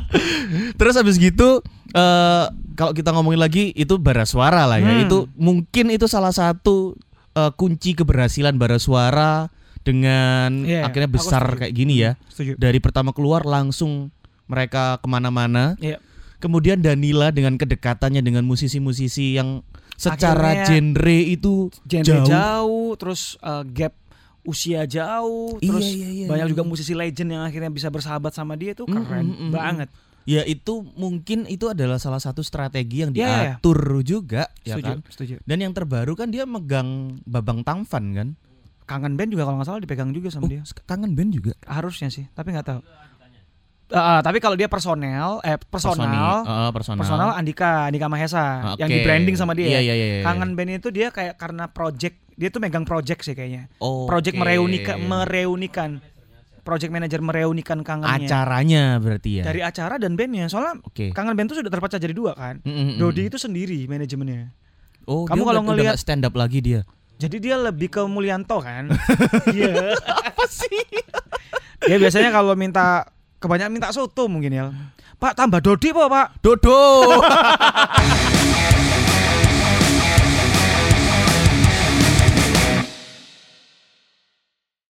terus 0.78 0.94
habis 0.94 1.18
gitu 1.18 1.58
eh 1.88 2.44
kalau 2.76 2.92
kita 2.92 3.10
ngomongin 3.10 3.40
lagi 3.40 3.64
itu 3.72 3.96
bara 3.96 4.22
suara 4.22 4.62
lah 4.64 4.78
ya 4.78 4.86
Hmm. 4.86 5.02
itu 5.02 5.18
mungkin 5.34 5.90
itu 5.90 6.06
salah 6.06 6.30
satu 6.30 6.94
eh, 7.36 7.52
kunci 7.52 7.92
keberhasilan 7.92 8.56
bara 8.56 8.80
suara 8.80 9.52
dengan 9.80 10.64
Iya, 10.64 10.82
akhirnya 10.82 11.06
besar 11.06 11.44
kayak 11.54 11.70
gini 11.70 12.00
ya 12.00 12.18
Setuju. 12.26 12.56
dari 12.56 12.80
pertama 12.80 13.12
keluar 13.12 13.44
langsung 13.44 14.10
mereka 14.46 14.98
ke 14.98 15.06
mana-mana 15.06 15.78
Iya. 15.78 16.02
kemudian 16.38 16.80
Danila 16.80 17.30
dengan 17.30 17.54
kedekatannya 17.54 18.18
dengan 18.18 18.42
musisi-musisi 18.42 19.36
yang 19.36 19.62
secara 19.94 20.64
Akhirnya- 20.64 20.66
genre 20.66 21.18
itu 21.22 21.54
genre 21.84 22.02
jauh, 22.02 22.26
jauh. 22.26 22.88
terus 22.96 23.38
eh, 23.38 23.62
gap 23.70 23.94
usia 24.42 24.86
jauh, 24.86 25.58
Iya, 25.58 25.66
terus 25.66 25.86
iya, 25.88 26.06
iya, 26.06 26.26
banyak 26.30 26.46
iya. 26.46 26.52
juga 26.54 26.62
musisi 26.62 26.94
legend 26.94 27.34
yang 27.34 27.42
akhirnya 27.42 27.66
bisa 27.66 27.90
bersahabat 27.90 28.30
sama 28.30 28.54
dia 28.54 28.78
itu 28.78 28.86
Mm, 28.86 28.92
keren 28.92 29.24
mm, 29.24 29.32
mm, 29.32 29.42
mm. 29.42 29.50
banget. 29.50 29.88
Ya 30.26 30.42
itu 30.42 30.82
mungkin 30.98 31.46
itu 31.46 31.70
adalah 31.70 31.96
salah 31.96 32.18
satu 32.18 32.42
strategi 32.42 33.06
yang 33.06 33.14
Iya, 33.14 33.16
iya, 33.16 33.26
iya. 33.30 33.38
diatur 33.56 33.78
juga 34.02 34.50
ya 34.60 34.74
setuju, 34.74 34.90
kan. 34.90 34.98
setuju. 35.06 35.34
Dan 35.46 35.58
yang 35.62 35.70
terbaru 35.70 36.12
kan 36.12 36.28
dia 36.28 36.42
megang 36.42 37.22
Babang 37.22 37.62
Tampan 37.62 38.04
kan. 38.10 38.28
Kangen 38.84 39.14
band 39.14 39.30
juga 39.30 39.46
kalau 39.46 39.58
nggak 39.58 39.66
salah 39.66 39.78
dipegang 39.78 40.10
juga 40.10 40.30
sama 40.30 40.46
Oh, 40.46 40.50
dia. 40.50 40.62
kangen 40.82 41.14
band 41.14 41.30
juga. 41.30 41.54
Harusnya 41.62 42.06
sih, 42.06 42.26
tapi 42.32 42.50
nggak 42.50 42.66
tahu. 42.66 42.80
Eh, 43.86 44.20
tapi 44.20 44.42
kalau 44.42 44.58
dia 44.58 44.66
personel, 44.66 45.38
eh 45.46 45.54
personal, 45.62 46.42
Personal, 46.42 46.70
personal. 46.74 46.98
personal 46.98 47.28
Andika, 47.30 47.86
Andika 47.86 48.10
Mahesa 48.10 48.74
yang 48.74 48.90
Oke. 48.90 48.98
di 48.98 49.06
branding 49.06 49.36
sama 49.38 49.54
dia. 49.54 49.78
Iya, 49.78 49.80
iya, 49.80 49.94
iya, 49.94 50.06
iya. 50.10 50.24
Kangen 50.26 50.58
band 50.58 50.70
itu 50.76 50.90
dia 50.90 51.14
kayak 51.14 51.38
karena 51.38 51.70
project, 51.70 52.18
dia 52.34 52.50
tuh 52.50 52.58
megang 52.58 52.82
project 52.82 53.22
sih 53.22 53.38
kayaknya. 53.38 53.70
Oke. 53.78 54.10
Project 54.10 54.34
mereunikan, 54.34 54.98
mereunikan, 55.00 55.90
project 56.66 56.90
manager 56.90 57.22
mereunikan 57.22 57.80
kangennya. 57.80 58.26
acaranya 58.26 58.98
berarti 58.98 59.38
ya. 59.38 59.44
Dari 59.46 59.62
acara 59.62 59.94
dan 59.96 60.18
bandnya, 60.18 60.50
soalnya 60.50 60.82
Oke. 60.82 61.14
kangen 61.14 61.32
band 61.32 61.48
tuh 61.48 61.62
sudah 61.62 61.70
terpecah 61.70 61.96
jadi 61.96 62.10
dua 62.10 62.34
kan. 62.34 62.58
Mm, 62.60 62.68
mm, 62.68 62.82
mm. 62.82 62.96
Dodi 62.98 63.22
itu 63.30 63.38
sendiri 63.38 63.86
manajemennya. 63.86 64.50
Oh, 65.06 65.22
Kamu 65.22 65.38
dia 65.38 65.46
kalau 65.46 65.62
ngelihat- 65.62 65.96
stand 65.96 66.26
up 66.26 66.34
lagi 66.34 66.58
dia. 66.58 66.82
Jadi 67.16 67.38
dia 67.38 67.56
lebih 67.56 67.88
ke 67.88 68.02
Mulyanto 68.02 68.58
kan. 68.58 68.90
Iya. 69.54 69.94
Apa 70.26 70.44
sih? 70.44 70.84
dia 71.80 71.96
biasanya 71.96 72.28
kalau 72.28 72.52
minta 72.52 73.08
kebanyakan 73.38 73.72
minta 73.72 73.88
soto 73.94 74.26
mungkin 74.26 74.50
ya. 74.50 74.74
Pak 75.16 75.32
tambah 75.32 75.62
Dodi 75.62 75.94
po 75.94 76.10
pak. 76.10 76.42
Dodo. 76.42 76.76